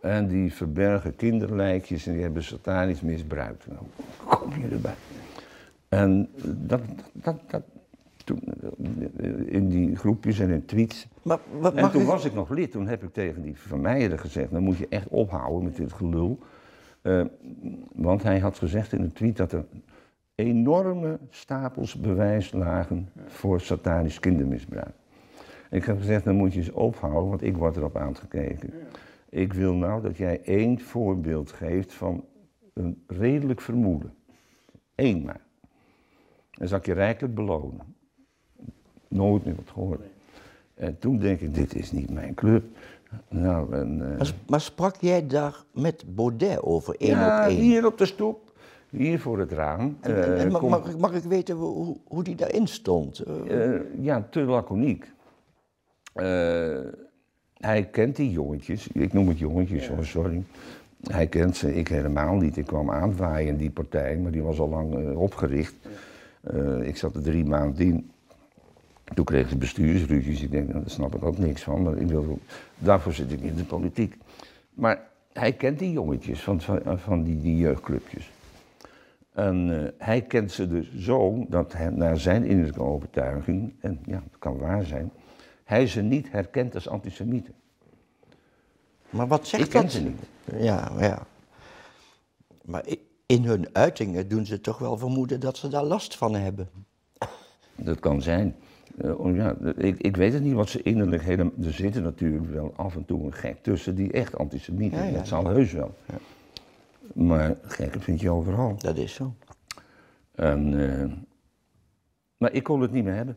En 0.00 0.28
die 0.28 0.52
verbergen 0.52 1.16
kinderlijkjes 1.16 2.06
en 2.06 2.12
die 2.12 2.22
hebben 2.22 2.42
satanisch 2.42 3.00
misbruikt. 3.00 3.66
Nou, 3.66 3.82
kom 4.24 4.60
je 4.60 4.68
erbij. 4.68 4.94
En 5.88 6.28
dat, 6.44 6.80
dat, 7.12 7.36
dat, 7.50 7.62
toen, 8.24 8.40
eh, 8.42 9.30
in 9.54 9.68
die 9.68 9.96
groepjes 9.96 10.38
en 10.38 10.50
in 10.50 10.64
tweets. 10.64 11.08
Maar 11.22 11.38
wat 11.60 11.74
En 11.74 11.90
toen 11.90 12.00
ik- 12.00 12.06
was 12.06 12.24
ik 12.24 12.34
nog 12.34 12.48
lid, 12.50 12.70
toen 12.70 12.86
heb 12.86 13.02
ik 13.02 13.12
tegen 13.12 13.42
die 13.42 13.56
Van 13.58 13.80
Meijeren 13.80 14.18
gezegd, 14.18 14.50
dan 14.50 14.62
moet 14.62 14.76
je 14.76 14.86
echt 14.88 15.08
ophouden 15.08 15.62
met 15.64 15.76
dit 15.76 15.92
gelul. 15.92 16.38
Eh, 17.02 17.24
want 17.94 18.22
hij 18.22 18.38
had 18.38 18.58
gezegd 18.58 18.92
in 18.92 19.02
een 19.02 19.12
tweet 19.12 19.36
dat 19.36 19.52
er 19.52 19.64
enorme 20.34 21.18
stapels 21.30 21.94
bewijs 21.94 22.52
lagen 22.52 23.08
voor 23.26 23.60
satanisch 23.60 24.20
kindermisbruik. 24.20 24.94
Ik 25.70 25.84
heb 25.84 25.98
gezegd, 25.98 26.24
dan 26.24 26.36
moet 26.36 26.52
je 26.52 26.58
eens 26.58 26.70
ophouden, 26.72 27.28
want 27.28 27.42
ik 27.42 27.56
word 27.56 27.76
erop 27.76 27.96
aangekeken. 27.96 28.70
Ik 29.28 29.52
wil 29.52 29.74
nou 29.74 30.02
dat 30.02 30.16
jij 30.16 30.40
één 30.44 30.80
voorbeeld 30.80 31.52
geeft 31.52 31.92
van 31.92 32.24
een 32.72 33.02
redelijk 33.06 33.60
vermoeden. 33.60 34.14
Eén 34.94 35.24
maar. 35.24 35.40
Dan 36.50 36.68
zal 36.68 36.78
ik 36.78 36.86
je 36.86 36.92
rijkelijk 36.92 37.34
belonen. 37.34 37.93
Nooit 39.14 39.44
meer 39.44 39.54
wat 39.54 39.70
gehoord. 39.72 40.00
En 40.74 40.98
toen 40.98 41.18
denk 41.18 41.40
ik, 41.40 41.54
dit 41.54 41.74
is 41.74 41.92
niet 41.92 42.10
mijn 42.10 42.34
club. 42.34 42.64
Nou, 43.28 43.72
en, 43.74 44.10
eh, 44.12 44.18
Maar, 44.18 44.34
maar 44.48 44.60
sprak 44.60 44.96
jij 45.00 45.26
daar 45.26 45.64
met 45.72 46.04
Baudet 46.14 46.62
over 46.62 46.94
één 46.98 47.10
ja, 47.10 47.42
op 47.44 47.48
één? 47.50 47.60
hier 47.60 47.86
op 47.86 47.98
de 47.98 48.06
stoep, 48.06 48.52
hier 48.90 49.20
voor 49.20 49.38
het 49.38 49.52
raam. 49.52 49.96
En, 50.00 50.22
en- 50.24 50.36
en 50.38 50.46
eh, 50.46 50.52
mag, 50.52 50.62
mag, 50.62 50.88
ik- 50.90 50.98
mag 50.98 51.14
ik 51.14 51.22
weten 51.22 51.56
hoe, 51.56 51.96
hoe- 52.04 52.22
die 52.24 52.34
daarin 52.34 52.66
stond? 52.68 53.18
Eh, 53.48 53.70
ja, 54.00 54.26
te 54.30 54.40
laconiek. 54.40 55.12
Hij 57.54 57.84
kent 57.90 58.16
die 58.16 58.30
jongetjes, 58.30 58.86
ik 58.92 59.12
noem 59.12 59.28
het 59.28 59.38
jongetjes, 59.38 59.88
hoor, 59.88 60.04
sorry. 60.04 60.42
Hij 61.02 61.26
kent 61.26 61.56
ze, 61.56 61.74
ik 61.74 61.88
helemaal 61.88 62.34
niet. 62.34 62.56
Ik 62.56 62.66
kwam 62.66 62.90
aanwaaien 62.90 63.48
in 63.48 63.56
die 63.56 63.70
partij, 63.70 64.16
maar 64.16 64.30
die 64.32 64.42
was 64.42 64.58
al 64.60 64.68
lang 64.68 65.14
opgericht. 65.16 65.74
Ik 66.82 66.96
zat 66.96 67.14
er 67.14 67.22
drie 67.22 67.44
maanden 67.44 67.86
in. 67.86 68.10
Toen 69.14 69.24
kreeg 69.24 69.50
ik 69.50 69.58
bestuursruzies. 69.58 70.42
Ik 70.42 70.50
denk, 70.50 70.68
nou, 70.68 70.80
daar 70.80 70.90
snap 70.90 71.14
ik 71.14 71.24
ook 71.24 71.38
niks 71.38 71.62
van. 71.62 71.82
Maar 71.82 71.96
ik 71.96 72.06
wil, 72.08 72.38
daarvoor 72.78 73.12
zit 73.12 73.32
ik 73.32 73.40
in 73.40 73.54
de 73.54 73.64
politiek. 73.64 74.16
Maar 74.74 75.08
hij 75.32 75.52
kent 75.52 75.78
die 75.78 75.92
jongetjes 75.92 76.42
van, 76.42 76.60
van, 76.60 76.98
van 76.98 77.22
die, 77.22 77.40
die 77.40 77.56
jeugdclubjes. 77.56 78.30
En 79.32 79.84
eh, 79.84 80.06
hij 80.06 80.22
kent 80.22 80.52
ze 80.52 80.68
dus 80.68 80.94
zo 80.94 81.46
dat 81.48 81.72
hij, 81.72 81.90
naar 81.90 82.18
zijn 82.18 82.44
innerlijke 82.44 82.82
overtuiging, 82.82 83.74
en 83.80 84.00
ja, 84.04 84.22
dat 84.30 84.38
kan 84.38 84.58
waar 84.58 84.84
zijn, 84.84 85.10
hij 85.64 85.86
ze 85.86 86.02
niet 86.02 86.30
herkent 86.30 86.74
als 86.74 86.88
antisemieten. 86.88 87.54
maar 89.10 89.26
wat 89.26 89.46
zegt 89.46 89.64
Ik 89.64 89.70
ken 89.70 89.82
dat? 89.82 89.92
ze 89.92 90.02
niet. 90.02 90.20
Ja, 90.58 90.92
ja. 90.98 91.26
Maar 92.64 92.84
in 93.26 93.44
hun 93.44 93.68
uitingen 93.72 94.28
doen 94.28 94.46
ze 94.46 94.60
toch 94.60 94.78
wel 94.78 94.98
vermoeden 94.98 95.40
dat 95.40 95.56
ze 95.56 95.68
daar 95.68 95.84
last 95.84 96.16
van 96.16 96.34
hebben. 96.34 96.68
Dat 97.76 98.00
kan 98.00 98.22
zijn. 98.22 98.56
Eh, 98.98 99.20
oh 99.20 99.36
ja, 99.36 99.54
ik, 99.76 99.98
ik 100.00 100.16
weet 100.16 100.32
het 100.32 100.42
niet 100.42 100.52
wat 100.54 100.68
ze 100.68 100.82
innerlijk 100.82 101.22
helemaal. 101.22 101.52
Er 101.62 101.72
zitten 101.72 102.02
natuurlijk 102.02 102.50
wel 102.52 102.72
af 102.76 102.96
en 102.96 103.04
toe 103.04 103.24
een 103.24 103.32
gek 103.32 103.62
tussen 103.62 103.94
die 103.94 104.12
echt 104.12 104.38
antisemiet 104.38 104.92
is. 104.92 104.98
Ja, 104.98 105.04
ja. 105.04 105.12
Dat 105.12 105.26
zal 105.26 105.46
heus 105.46 105.72
wel. 105.72 105.94
Maar 107.12 107.56
gekken 107.62 108.00
vind 108.00 108.20
je 108.20 108.30
overal. 108.30 108.74
Dat 108.78 108.96
is 108.96 109.14
zo. 109.14 109.34
En, 110.34 110.90
eh, 111.00 111.12
maar 112.36 112.52
ik 112.52 112.62
kon 112.62 112.80
het 112.80 112.92
niet 112.92 113.04
meer 113.04 113.14
hebben. 113.14 113.36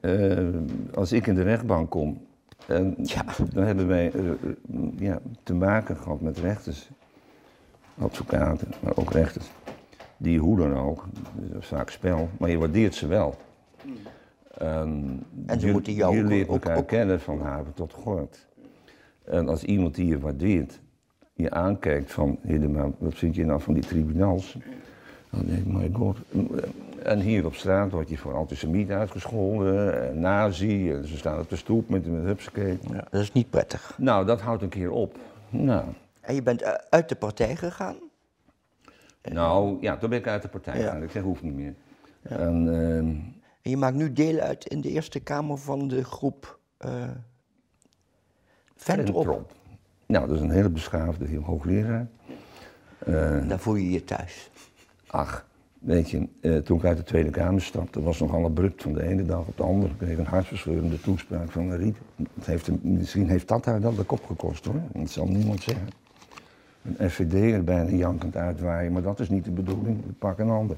Eh, 0.00 0.94
als 0.94 1.12
ik 1.12 1.26
in 1.26 1.34
de 1.34 1.42
rechtbank 1.42 1.90
kom, 1.90 2.26
en 2.66 2.94
Ja. 3.02 3.24
dan 3.52 3.64
hebben 3.64 3.86
wij 3.86 4.12
ja, 4.96 5.20
te 5.42 5.54
maken 5.54 5.96
gehad 5.96 6.20
met 6.20 6.38
rechters, 6.38 6.88
advocaten, 7.98 8.68
maar 8.82 8.96
ook 8.96 9.12
rechters. 9.12 9.46
Die 10.16 10.38
hoe 10.38 10.56
dan 10.56 10.76
ook, 10.76 11.06
vaak 11.58 11.90
spel, 11.90 12.28
maar 12.38 12.50
je 12.50 12.58
waardeert 12.58 12.94
ze 12.94 13.06
wel. 13.06 13.34
En, 14.58 15.22
En 15.46 15.60
ze 15.60 15.66
je, 15.66 15.72
moeten 15.72 15.92
jou 15.92 16.16
je 16.16 16.22
ook- 16.22 16.28
leert 16.28 16.48
ook- 16.48 16.54
elkaar 16.54 16.76
ook- 16.76 16.86
kennen 16.86 17.20
van 17.20 17.40
haven 17.40 17.72
tot 17.74 17.92
gort. 17.92 18.46
En 19.24 19.48
als 19.48 19.64
iemand 19.64 19.94
die 19.94 20.06
je 20.06 20.18
waardeert, 20.18 20.80
je 21.34 21.50
aankijkt 21.50 22.12
van, 22.12 22.38
helemaal, 22.42 22.94
wat 22.98 23.14
vind 23.14 23.34
je 23.34 23.44
nou 23.44 23.60
van 23.60 23.74
die 23.74 23.82
tribunals? 23.86 24.56
Dan 25.30 25.46
denk 25.46 25.58
ik, 25.58 25.66
my 25.66 25.90
god. 25.92 26.18
En 27.02 27.20
hier 27.20 27.46
op 27.46 27.54
straat 27.54 27.90
word 27.90 28.08
je 28.08 28.18
voor 28.18 28.34
antisemiet 28.34 28.90
uitgescholden, 28.90 30.08
en 30.08 30.18
nazi, 30.20 30.92
en 30.92 31.06
ze 31.06 31.16
staan 31.16 31.38
op 31.40 31.48
de 31.48 31.56
stoep 31.56 31.88
met, 31.88 32.06
met 32.06 32.22
hupsakee. 32.24 32.78
Ja, 32.92 33.04
dat 33.10 33.20
is 33.20 33.32
niet 33.32 33.50
prettig. 33.50 33.94
Nou, 33.98 34.26
dat 34.26 34.40
houdt 34.40 34.62
een 34.62 34.68
keer 34.68 34.90
op. 34.90 35.16
Nou, 35.50 35.84
En 36.20 36.34
je 36.34 36.42
bent 36.42 36.62
eh, 36.62 36.72
uit 36.90 37.08
de 37.08 37.14
partij 37.14 37.56
gegaan? 37.56 37.96
nou 39.22 39.76
ja, 39.80 39.96
toen 39.96 40.10
ben 40.10 40.18
ik 40.18 40.26
uit 40.26 40.42
de 40.42 40.48
partij 40.48 40.78
Ja. 40.78 40.84
gegaan. 40.84 41.02
Ik 41.02 41.10
zeg, 41.10 41.22
hoeft 41.22 41.42
niet 41.42 41.54
meer. 41.54 41.74
En, 42.22 42.68
ehm, 42.74 43.14
En 43.62 43.70
je 43.70 43.76
maakt 43.76 43.96
nu 43.96 44.12
deel 44.12 44.38
uit 44.38 44.66
in 44.66 44.80
de 44.80 44.88
Eerste 44.88 45.20
Kamer 45.20 45.58
van 45.58 45.88
de 45.88 46.04
groep 46.04 46.58
eh 46.76 47.08
Ventrop. 48.76 49.52
Nou, 50.06 50.26
dat 50.26 50.36
is 50.36 50.42
een 50.42 50.50
hele 50.50 50.70
beschaafde 50.70 51.26
heel 51.26 51.42
hoogleraar. 51.42 52.06
Eh, 52.98 53.48
Daar 53.48 53.58
voel 53.58 53.74
je 53.74 53.90
je 53.90 54.04
thuis. 54.04 54.50
ach, 55.06 55.46
Weet 55.78 56.10
je, 56.10 56.28
eh, 56.40 56.56
toen 56.56 56.78
ik 56.78 56.84
uit 56.84 56.96
de 56.96 57.02
Tweede 57.02 57.30
Kamer 57.30 57.62
stapte, 57.62 58.02
was 58.02 58.18
nogal 58.18 58.44
abrupt 58.44 58.82
van 58.82 58.92
de 58.92 59.02
ene 59.02 59.24
dag 59.24 59.46
op 59.46 59.56
de 59.56 59.62
andere. 59.62 59.92
Ik 59.92 59.98
kreeg 59.98 60.18
een 60.18 60.26
hartverscheurende 60.26 61.00
toespraak 61.00 61.50
van 61.50 61.72
Riet. 61.72 61.96
Het 62.34 62.46
heeft, 62.46 62.82
misschien 62.82 63.28
heeft 63.28 63.48
dat 63.48 63.64
haar 63.64 63.80
dan 63.80 63.94
de 63.96 64.02
kop 64.04 64.24
gekost 64.24 64.64
hoor. 64.64 64.80
Dat 64.92 65.10
zal 65.10 65.26
niemand 65.26 65.62
zeggen. 65.62 65.88
Een 66.82 67.10
FVD 67.10 67.34
er 67.52 67.64
bijna 67.64 67.90
jankend 67.90 68.36
uitwaaien, 68.36 68.92
maar 68.92 69.02
dat 69.02 69.20
is 69.20 69.28
niet 69.28 69.44
de 69.44 69.50
bedoeling. 69.50 69.98
Ik 70.04 70.18
pak 70.18 70.38
een 70.38 70.50
ander. 70.50 70.76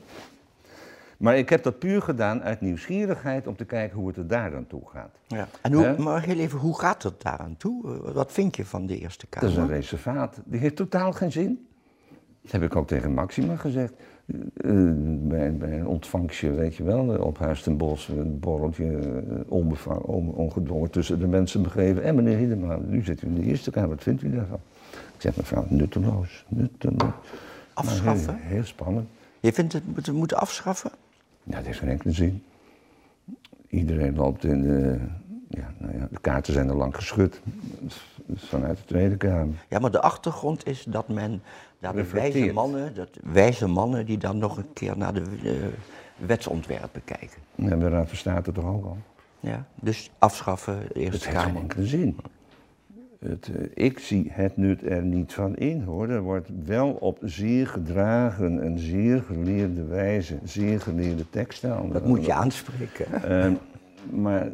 Maar 1.24 1.38
ik 1.38 1.48
heb 1.48 1.62
dat 1.62 1.78
puur 1.78 2.02
gedaan 2.02 2.42
uit 2.42 2.60
nieuwsgierigheid 2.60 3.46
om 3.46 3.56
te 3.56 3.64
kijken 3.64 3.98
hoe 3.98 4.08
het 4.08 4.16
er 4.16 4.26
daar 4.26 4.56
aan 4.56 4.66
toe 4.66 4.82
gaat. 4.92 5.18
Ja. 5.26 5.48
En 5.60 5.72
hoe, 5.72 5.94
maar 5.98 6.22
heel 6.22 6.38
even, 6.38 6.58
hoe 6.58 6.78
gaat 6.78 7.02
het 7.02 7.22
daaraan 7.22 7.56
toe? 7.56 7.84
Eh, 8.06 8.12
Wat 8.12 8.32
vind 8.32 8.56
je 8.56 8.64
van 8.64 8.87
de 8.87 8.98
Eerste 8.98 9.26
Dat 9.30 9.38
Kamer? 9.40 9.48
is 9.56 9.56
een 9.56 9.68
reservaat. 9.68 10.40
Die 10.44 10.60
heeft 10.60 10.76
totaal 10.76 11.12
geen 11.12 11.32
zin. 11.32 11.66
Dat 12.42 12.52
heb 12.52 12.62
ik 12.62 12.76
ook 12.76 12.87
tegen 12.87 13.14
Maxima 13.14 13.56
gezegd. 13.56 13.92
Eh, 14.26 14.37
bij, 15.28 15.56
bij 15.56 15.78
een 15.78 15.87
ontvangstje, 15.87 16.50
weet 16.50 16.74
je 16.74 16.82
wel, 16.82 17.08
op 17.08 17.38
Huis 17.38 17.62
ten 17.62 17.76
Bos, 17.76 18.08
een 18.08 18.40
borreltje, 18.40 18.98
eh, 18.98 19.12
onbevang, 19.48 20.00
on, 20.00 20.34
ongedwongen 20.34 20.90
tussen 20.90 21.18
de 21.18 21.26
mensen 21.26 21.62
begeven. 21.62 22.02
En 22.02 22.14
meneer 22.14 22.37
Hiedema, 22.38 22.78
nu 22.87 23.04
zit 23.04 23.22
u 23.22 23.26
in 23.26 23.34
de 23.34 23.42
Eerste 23.42 23.70
Kamer, 23.70 23.88
wat 23.88 24.02
vindt 24.02 24.22
u 24.22 24.30
daarvan? 24.30 24.60
Ik 24.92 25.20
zeg, 25.20 25.37
mevrouw, 25.37 25.64
nutteloos, 25.68 26.44
nutteloos. 26.48 27.12
Afschaffen? 27.74 28.32
Maar 28.32 28.42
heel, 28.42 28.54
heel 28.54 28.64
spannend. 28.64 29.08
Je 29.40 29.52
vindt 29.52 29.72
het 29.72 29.87
moeten 29.87 30.14
moeten 30.14 30.37
afschaffen? 30.37 30.90
Ja, 31.44 31.57
dat 31.57 31.64
heeft 31.64 31.78
geen 31.78 31.88
enkele 31.88 32.12
zin. 32.12 32.42
Iedereen 33.68 34.14
loopt 34.14 34.44
in 34.44 34.62
de... 34.62 34.98
Ja, 35.48 35.72
nou 35.78 35.98
ja, 35.98 36.09
de 36.11 36.20
kaarten 36.20 36.52
zijn 36.52 36.68
er 36.68 36.76
lang 36.76 36.96
geschud. 36.96 37.40
Vanuit 38.35 38.76
de 38.76 38.85
Tweede 38.85 39.16
Kamer. 39.16 39.64
Ja, 39.68 39.78
maar 39.78 39.90
de 39.90 40.00
achtergrond 40.00 40.66
is 40.66 40.85
dat 40.88 41.09
men 41.09 41.42
daar 41.78 41.94
de 41.94 42.11
wijze 42.11 42.52
mannen, 42.52 42.94
dat 42.94 43.09
wijze 43.22 43.66
mannen 43.66 44.07
die 44.07 44.18
dan 44.18 44.38
nog 44.38 44.57
een 44.57 44.72
keer 44.72 44.96
naar 44.96 45.14
de 45.14 45.22
eh, 45.44 45.52
wetsontwerpen 46.26 47.04
kijken. 47.04 47.42
Ja, 47.54 47.76
de 47.76 47.88
Raad 47.88 48.09
van 48.09 48.16
State 48.16 48.52
toch 48.52 48.64
ook 48.64 48.85
al. 48.85 48.96
Ja, 49.40 49.66
dus 49.74 50.11
afschaffen 50.18 50.78
de 50.78 50.83
Het 50.83 50.96
Eerste 50.96 51.28
heeft 51.28 51.42
geen 51.42 51.57
enkele 51.57 51.87
zin. 51.87 52.16
Het, 53.28 53.50
eh, 53.56 53.84
ik 53.87 53.98
zie 53.98 54.26
het 54.30 54.56
nut 54.56 54.82
er 54.82 55.02
niet 55.02 55.32
van 55.32 55.56
in 55.56 55.82
hoor. 55.82 56.08
Er 56.08 56.22
wordt 56.22 56.48
wel 56.64 56.90
op 56.90 57.18
zeer 57.22 57.66
gedragen 57.66 58.62
en 58.62 58.78
zeer 58.78 59.22
geleerde 59.22 59.84
wijze, 59.84 60.38
zeer 60.42 60.80
geleerde 60.80 61.30
teksten. 61.30 61.92
Dat 61.92 62.06
moet 62.06 62.24
je 62.24 62.32
aanspreken. 62.32 63.06
hè? 63.08 63.40
Eh, 63.40 63.52
maar 64.10 64.42
eh, 64.42 64.52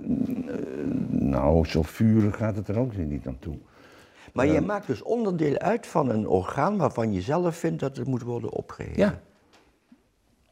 nou, 1.09 1.67
zo 1.67 1.83
vurig 1.83 2.37
gaat 2.37 2.57
het 2.57 2.69
er 2.69 2.79
ook 2.79 2.93
weer 2.93 3.07
niet 3.07 3.27
aan 3.27 3.39
toe. 3.39 3.57
Maar 4.33 4.47
je 4.47 4.61
maakt 4.61 4.87
dus 4.87 5.03
onderdeel 5.03 5.59
uit 5.59 5.87
van 5.87 6.11
een 6.11 6.29
orgaan 6.29 6.77
waarvan 6.77 7.13
je 7.13 7.21
zelf 7.21 7.57
vindt 7.57 7.81
dat 7.81 7.97
het 7.97 8.07
moet 8.07 8.23
worden 8.23 8.53
opgeheven. 8.53 8.99
Ja. 8.99 9.21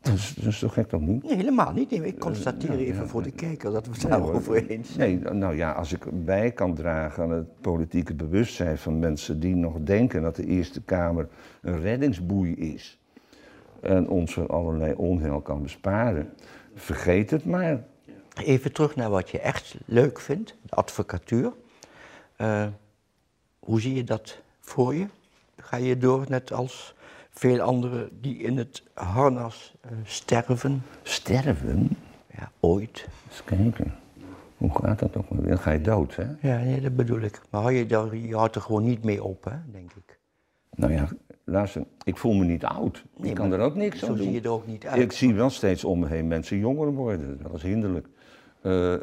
Dat 0.01 0.15
is, 0.15 0.35
dat 0.35 0.47
is 0.47 0.59
toch 0.59 0.73
gek 0.73 0.89
toch 0.89 1.01
niet? 1.01 1.23
Nee, 1.23 1.37
helemaal 1.37 1.73
niet. 1.73 1.91
Nee, 1.91 2.07
ik 2.07 2.19
constateer 2.19 2.69
nou, 2.69 2.81
even 2.81 3.03
ja, 3.03 3.09
voor 3.09 3.23
de 3.23 3.31
kijker 3.31 3.73
dat 3.73 3.87
we 3.87 3.93
het 3.93 4.03
Nee, 4.03 4.11
daarover 4.11 4.67
eens 4.71 4.93
zijn. 4.93 5.21
Nee, 5.23 5.33
nou 5.33 5.57
ja, 5.57 5.73
als 5.73 5.93
ik 5.93 6.25
bij 6.25 6.53
kan 6.53 6.75
dragen 6.75 7.23
aan 7.23 7.31
het 7.31 7.61
politieke 7.61 8.15
bewustzijn 8.15 8.79
van 8.79 8.99
mensen 8.99 9.41
die 9.41 9.55
nog 9.55 9.77
denken 9.81 10.23
dat 10.23 10.37
de 10.37 10.47
Eerste 10.47 10.83
Kamer 10.83 11.29
een 11.63 11.81
reddingsboei 11.81 12.55
is 12.55 12.99
en 13.81 14.09
ons 14.09 14.33
van 14.33 14.49
allerlei 14.49 14.95
onheil 14.95 15.41
kan 15.41 15.63
besparen, 15.63 16.33
vergeet 16.75 17.31
het 17.31 17.45
maar. 17.45 17.85
Even 18.45 18.73
terug 18.73 18.97
naar 18.97 19.11
wat 19.11 19.31
je 19.31 19.41
echt 19.41 19.77
leuk 19.87 20.21
vindt, 20.21 20.57
de 20.63 20.75
advocatuur. 20.75 21.53
Eh, 22.37 22.67
hoe 23.59 23.81
zie 23.81 23.95
je 23.95 24.05
dat 24.05 24.39
voor 24.61 24.95
je? 24.95 25.07
Ga 25.57 25.77
je 25.77 25.99
door 25.99 26.25
net 26.29 26.53
als 26.53 26.95
veel 27.39 27.61
anderen 27.61 28.09
die 28.21 28.37
in 28.37 28.57
het 28.59 28.83
harnas 28.95 29.75
eh, 29.81 29.91
sterven? 30.05 30.83
Sterven? 31.03 31.89
Ja, 32.39 32.51
ooit. 32.61 33.09
Eens 33.29 33.45
kijken. 33.45 33.95
Hoe 34.57 34.71
gaat 34.83 34.99
dat 34.99 35.17
ook? 35.17 35.47
Dan 35.47 35.59
ga 35.59 35.71
je 35.71 35.81
dood, 35.81 36.17
hè? 36.17 36.25
Ja, 36.41 36.59
nee, 36.59 36.81
dat 36.81 36.97
bedoel 36.97 37.21
ik. 37.21 37.41
Maar 37.51 37.61
hou 37.61 37.73
je, 37.73 37.87
daar, 37.87 38.17
je 38.17 38.37
houdt 38.37 38.55
er 38.55 38.61
gewoon 38.61 38.85
niet 38.85 39.05
mee 39.05 39.25
op, 39.25 39.45
hè, 39.45 39.57
denk 39.73 39.91
ik. 39.93 40.19
Nou 40.75 40.93
ja, 40.93 41.09
luister, 41.45 41.85
ik 42.05 42.17
voel 42.17 42.35
me 42.35 42.45
niet 42.45 42.65
oud. 42.65 43.05
Nee, 43.17 43.31
ik 43.31 43.37
kan 43.37 43.53
er 43.53 43.61
ook 43.61 43.75
niks 43.75 43.99
Zo 43.99 44.07
aan 44.07 44.15
doen. 44.15 44.23
zie 44.23 44.33
je 44.33 44.41
er 44.41 44.51
ook 44.51 44.67
niet 44.67 44.87
uit. 44.87 45.01
Ik 45.01 45.13
zie 45.13 45.35
wel 45.35 45.51
steeds 45.51 45.85
om 45.85 45.99
me 45.99 46.07
heen 46.07 46.29
mensen 46.29 46.59
jonger 46.59 46.93
worden. 46.93 47.39
Dat 47.43 47.55
is 47.55 47.63
hinderlijk. 47.63 48.07
Eh, 48.61 48.95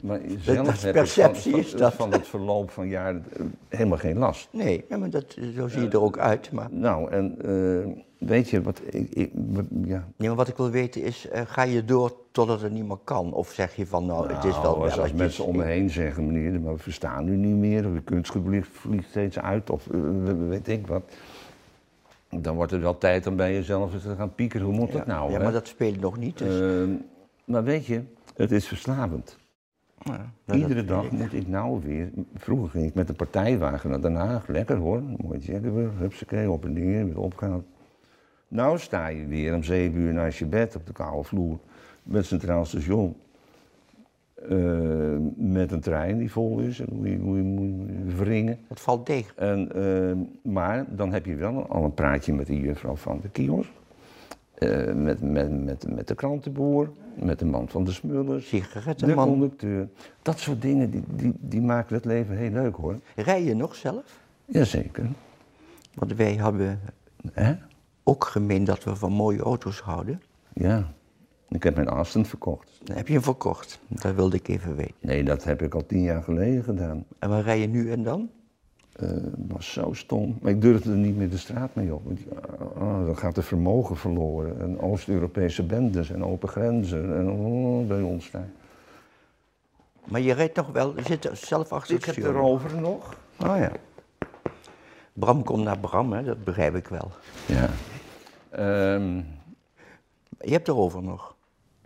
maar 0.00 0.20
zelf 0.38 0.66
heb 0.82 0.84
ik 0.86 0.92
perceptie, 0.92 1.50
van, 1.50 1.60
is 1.60 1.72
dat. 1.72 1.94
van 1.94 2.12
het 2.12 2.26
verloop 2.26 2.70
van 2.70 2.88
jaren 2.88 3.24
eh, 3.36 3.44
helemaal 3.68 3.98
geen 3.98 4.18
last. 4.18 4.48
Nee, 4.52 4.84
maar 4.98 5.10
dat, 5.10 5.36
zo 5.56 5.68
zie 5.68 5.80
je 5.82 5.88
er 5.88 6.00
ook 6.02 6.18
uit. 6.18 6.52
Maar, 6.52 6.68
Nou, 6.70 7.10
en 7.10 7.36
eh, 7.44 8.28
weet 8.28 8.50
je 8.50 8.62
wat 8.62 8.80
ik, 8.90 9.30
ja. 9.84 10.08
nee, 10.16 10.28
maar 10.28 10.36
wat 10.36 10.48
ik 10.48 10.56
wil 10.56 10.70
weten 10.70 11.02
is, 11.02 11.28
eh, 11.28 11.42
ga 11.46 11.62
je 11.62 11.84
door 11.84 12.12
totdat 12.32 12.60
het 12.60 12.72
niet 12.72 12.86
meer 12.86 12.98
kan? 13.04 13.32
Of 13.32 13.50
zeg 13.52 13.76
je 13.76 13.86
van, 13.86 14.06
nou, 14.06 14.32
het 14.32 14.44
is 14.44 14.52
wel 14.60 14.62
Nou, 14.62 14.74
als, 14.74 14.84
als 14.84 14.94
belletjes. 14.96 15.18
mensen 15.20 15.44
om 15.44 15.56
me 15.56 15.64
heen 15.64 15.90
zeggen, 15.90 16.26
meneer, 16.32 16.60
maar 16.60 16.72
we 16.74 16.78
verstaan 16.82 17.28
u 17.28 17.36
niet 17.36 17.56
meer, 17.56 17.86
of 17.86 17.92
uw 17.92 18.02
kunstgebied 18.04 18.66
vliegt 18.72 19.08
steeds 19.08 19.38
uit, 19.38 19.70
of 19.70 19.86
eh, 19.86 19.98
weet 20.48 20.68
ik 20.68 20.86
wat. 20.86 21.02
Dan 22.30 22.54
wordt 22.56 22.72
het 22.72 22.80
wel 22.82 22.98
tijd 22.98 23.26
om 23.26 23.36
bij 23.36 23.52
jezelf 23.52 23.94
eens 23.94 24.02
te 24.02 24.14
gaan 24.16 24.34
piekeren. 24.34 24.66
Hoe 24.66 24.74
moet 24.76 24.88
Ja, 24.92 24.96
dat 24.98 25.06
nou? 25.06 25.30
ja, 25.30 25.36
hè? 25.38 25.42
maar 25.42 25.52
dat 25.52 25.66
speelt 25.66 26.00
nog 26.00 26.16
niet. 26.18 26.38
Dus, 26.38 26.60
Ehm, 26.60 26.90
maar 27.44 27.64
weet 27.64 27.86
je, 27.86 28.02
het 28.36 28.52
is 28.52 28.66
verslavend. 28.66 29.38
Ja, 30.04 30.32
dat 30.44 30.56
Iedere 30.56 30.84
dag 30.84 31.04
ik. 31.04 31.12
moet 31.12 31.32
ik 31.32 31.48
nou 31.48 31.80
weer. 31.84 32.10
Vroeger 32.34 32.70
ging 32.70 32.86
ik 32.86 32.94
met 32.94 33.08
een 33.08 33.16
partijwagen 33.16 33.90
naar 33.90 34.00
Den 34.00 34.14
Haag. 34.14 34.46
Lekker 34.46 34.76
hoor. 34.76 35.02
Mooi 35.02 35.38
Jackenburg. 35.38 35.98
Hupsakee, 35.98 36.50
op 36.50 36.64
en 36.64 36.72
neer. 36.72 37.04
Weer 37.04 37.20
opgehaald. 37.20 37.64
Nou 38.48 38.78
sta 38.78 39.06
je 39.06 39.26
weer 39.26 39.54
om 39.54 39.62
zeven 39.62 40.00
uur 40.00 40.12
naast 40.12 40.38
je 40.38 40.46
bed 40.46 40.76
op 40.76 40.86
de 40.86 40.92
koude 40.92 41.24
vloer. 41.24 41.58
Met 42.02 42.26
Centraal 42.26 42.64
Station. 42.64 43.16
Eh, 44.48 45.16
met 45.36 45.72
een 45.72 45.80
trein 45.80 46.18
die 46.18 46.30
vol 46.30 46.58
is. 46.58 46.80
En 46.80 46.86
moet 46.92 47.08
je, 47.08 47.18
moet 47.18 47.36
je, 47.36 47.42
moet 47.42 47.88
je 47.88 48.16
wringen. 48.16 48.58
Het 48.68 48.80
valt 48.80 49.06
tegen. 49.06 49.36
En, 49.36 49.72
ehm, 49.74 50.52
maar 50.52 50.84
dan 50.88 51.12
heb 51.12 51.26
je 51.26 51.34
wel 51.34 51.68
al 51.68 51.84
een 51.84 51.94
praatje 51.94 52.34
met 52.34 52.46
de 52.46 52.60
juffrouw 52.60 52.96
van 52.96 53.18
de 53.22 53.28
kiosk. 53.28 53.70
Eh, 54.58 54.94
met, 54.94 55.22
met, 55.22 55.64
met, 55.64 55.94
met 55.94 56.08
de 56.08 56.14
krantenboer. 56.14 56.90
Met 57.14 57.38
de 57.38 57.44
man 57.44 57.68
van 57.68 57.84
de 57.84 57.92
smullers. 57.92 58.50
De 58.96 59.14
conducteur. 59.14 59.88
Dat 60.22 60.38
soort 60.38 60.62
dingen, 60.62 60.90
die, 60.90 61.02
die, 61.08 61.32
die 61.38 61.60
maken 61.60 61.94
het 61.94 62.04
leven 62.04 62.36
heel 62.36 62.50
leuk 62.50 62.74
hoor. 62.74 62.98
Rij 63.16 63.44
je 63.44 63.54
nog 63.54 63.74
zelf? 63.74 64.20
Jazeker. 64.44 65.06
Want 65.94 66.14
wij 66.14 66.34
hebben 66.34 66.80
ook 68.02 68.24
gemeend 68.24 68.66
dat 68.66 68.84
we 68.84 68.96
van 68.96 69.12
mooie 69.12 69.40
auto's 69.40 69.80
houden. 69.80 70.22
Ja. 70.52 70.92
Ik 71.48 71.62
heb 71.62 71.74
mijn 71.74 71.88
Aston 71.88 72.24
verkocht. 72.24 72.80
Heb 72.92 73.06
je 73.06 73.12
hem 73.12 73.22
verkocht. 73.22 73.80
Dat 73.88 74.14
wilde 74.14 74.36
ik 74.36 74.48
even 74.48 74.76
weten. 74.76 74.94
Nee, 75.00 75.24
dat 75.24 75.44
heb 75.44 75.62
ik 75.62 75.74
al 75.74 75.86
tien 75.86 76.02
jaar 76.02 76.22
geleden 76.22 76.64
gedaan. 76.64 77.04
En 77.18 77.28
waar 77.28 77.42
rij 77.42 77.60
je 77.60 77.66
nu 77.66 77.90
en 77.90 78.02
dan? 78.02 78.30
Eh, 78.98 79.08
was 79.48 79.72
zo 79.72 79.92
stom. 79.92 80.38
Maar 80.40 80.50
ik 80.52 80.60
durfde 80.60 80.90
er 80.90 80.96
niet 80.96 81.16
meer 81.16 81.30
de 81.30 81.36
straat 81.38 81.74
mee 81.74 81.94
op. 81.94 82.04
Want, 82.04 82.20
ah, 82.44 82.82
ah, 82.82 83.06
dan 83.06 83.16
gaat 83.16 83.36
er 83.36 83.42
vermogen 83.42 83.96
verloren. 83.96 84.60
En 84.60 84.80
Oost-Europese 84.80 85.62
bendes 85.62 86.10
en 86.10 86.24
open 86.24 86.48
grenzen. 86.48 87.16
En 87.16 87.30
oh, 87.30 87.86
bij 87.86 88.00
ons 88.02 88.30
daar. 88.30 88.48
Maar 90.04 90.20
je 90.20 90.32
rijdt 90.32 90.56
nog 90.56 90.70
wel, 90.72 90.96
je 90.96 91.02
zit 91.02 91.30
zelf 91.32 91.72
achter 91.72 91.94
Ik 91.94 92.04
het 92.04 92.14
heb 92.14 92.24
stuur. 92.24 92.34
erover 92.36 92.80
nog. 92.80 93.16
Oh 93.40 93.56
ja. 93.56 93.72
Bram 95.12 95.42
komt 95.44 95.64
naar 95.64 95.78
Bram, 95.78 96.12
hè? 96.12 96.22
dat 96.24 96.44
begrijp 96.44 96.74
ik 96.74 96.88
wel. 96.88 97.10
Ja. 97.46 97.68
Ehm, 98.50 99.16
Je 100.40 100.52
hebt 100.52 100.68
erover 100.68 101.02
nog. 101.02 101.36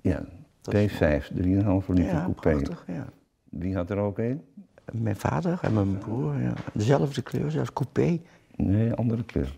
ja. 0.01 0.25
Dat 0.61 0.75
is 0.75 0.93
P5, 0.93 1.31
3,5 1.35 1.87
liter 1.87 2.05
ja, 2.05 2.21
coupé. 2.21 2.41
prachtig. 2.51 2.85
Ja. 2.87 3.07
Wie 3.49 3.75
had 3.77 3.91
er 3.91 3.99
ook 3.99 4.19
een? 4.19 4.43
Mijn 4.93 5.17
vader 5.17 5.59
en 5.63 5.73
mijn 5.73 5.99
broer, 5.99 6.41
ja. 6.41 6.53
dezelfde 6.73 7.23
kleur, 7.23 7.51
zelfs 7.51 7.73
coupé. 7.73 8.21
Nee, 8.57 8.93
andere 8.93 9.25
kleur. 9.25 9.57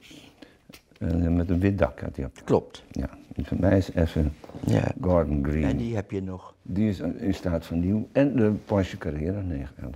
En 0.99 1.37
met 1.37 1.51
een 1.51 1.61
wit 1.61 1.79
dak 1.79 2.01
had 2.01 2.17
hij 2.17 2.25
op. 2.25 2.41
Klopt. 2.45 2.85
Ja, 2.91 3.09
die 3.35 3.47
van 3.47 3.57
mij 3.61 3.77
is 3.77 3.93
even 3.93 4.33
Ja. 4.67 4.93
Garden 5.01 5.45
Green. 5.45 5.65
En 5.65 5.77
die 5.77 5.95
heb 5.95 6.11
je 6.11 6.23
nog. 6.23 6.55
Die 6.63 6.89
is 6.89 6.99
in 6.99 7.35
staat 7.35 7.67
van 7.67 7.81
nieuw. 7.81 8.09
En 8.13 8.37
de 8.37 8.51
Porsche 8.65 8.99
Carrera 8.99 9.41
911. 9.41 9.95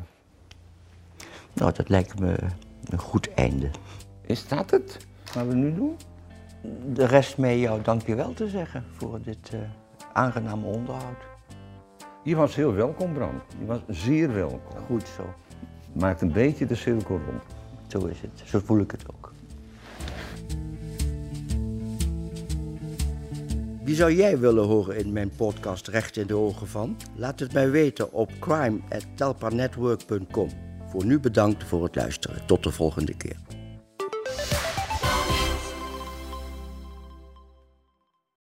Nou, 1.52 1.72
dat 1.72 1.88
lijkt 1.88 2.18
me 2.18 2.36
een 2.84 2.98
goed 2.98 3.34
einde. 3.34 3.70
Is 4.26 4.48
dat 4.48 4.70
het? 4.70 5.06
Wat 5.34 5.46
we 5.46 5.54
nu 5.54 5.74
doen? 5.74 5.96
De 6.92 7.06
rest 7.06 7.38
mij 7.38 7.58
jou 7.58 7.82
dankjewel 7.82 8.32
te 8.32 8.48
zeggen 8.48 8.84
voor 8.92 9.20
dit 9.22 9.50
eh, 9.52 9.58
aangename 10.12 10.66
onderhoud. 10.66 11.27
Je 12.22 12.36
was 12.36 12.54
heel 12.54 12.72
welkom, 12.72 13.12
Bram. 13.12 13.42
Je 13.58 13.66
was 13.66 13.80
zeer 13.88 14.34
welkom. 14.34 14.78
Goed 14.86 15.08
zo. 15.16 15.34
Maakt 15.92 16.20
een 16.20 16.32
beetje 16.32 16.66
de 16.66 16.74
cirkel 16.74 17.20
rond. 17.26 17.42
Zo 17.86 18.06
is 18.06 18.20
het. 18.20 18.42
Zo 18.44 18.60
voel 18.64 18.80
ik 18.80 18.90
het 18.90 19.04
ook. 19.12 19.32
Wie 23.84 23.94
zou 23.94 24.12
jij 24.12 24.38
willen 24.38 24.64
horen 24.64 24.96
in 24.96 25.12
mijn 25.12 25.30
podcast 25.36 25.88
Recht 25.88 26.16
in 26.16 26.26
de 26.26 26.36
Ogen 26.36 26.66
van? 26.66 26.96
Laat 27.16 27.40
het 27.40 27.52
mij 27.52 27.70
weten 27.70 28.12
op 28.12 28.30
crime.telpanetwork.com. 28.40 30.48
Voor 30.86 31.04
nu 31.04 31.20
bedankt 31.20 31.64
voor 31.64 31.82
het 31.82 31.96
luisteren. 31.96 32.46
Tot 32.46 32.62
de 32.62 32.70
volgende 32.70 33.16
keer. 33.16 33.36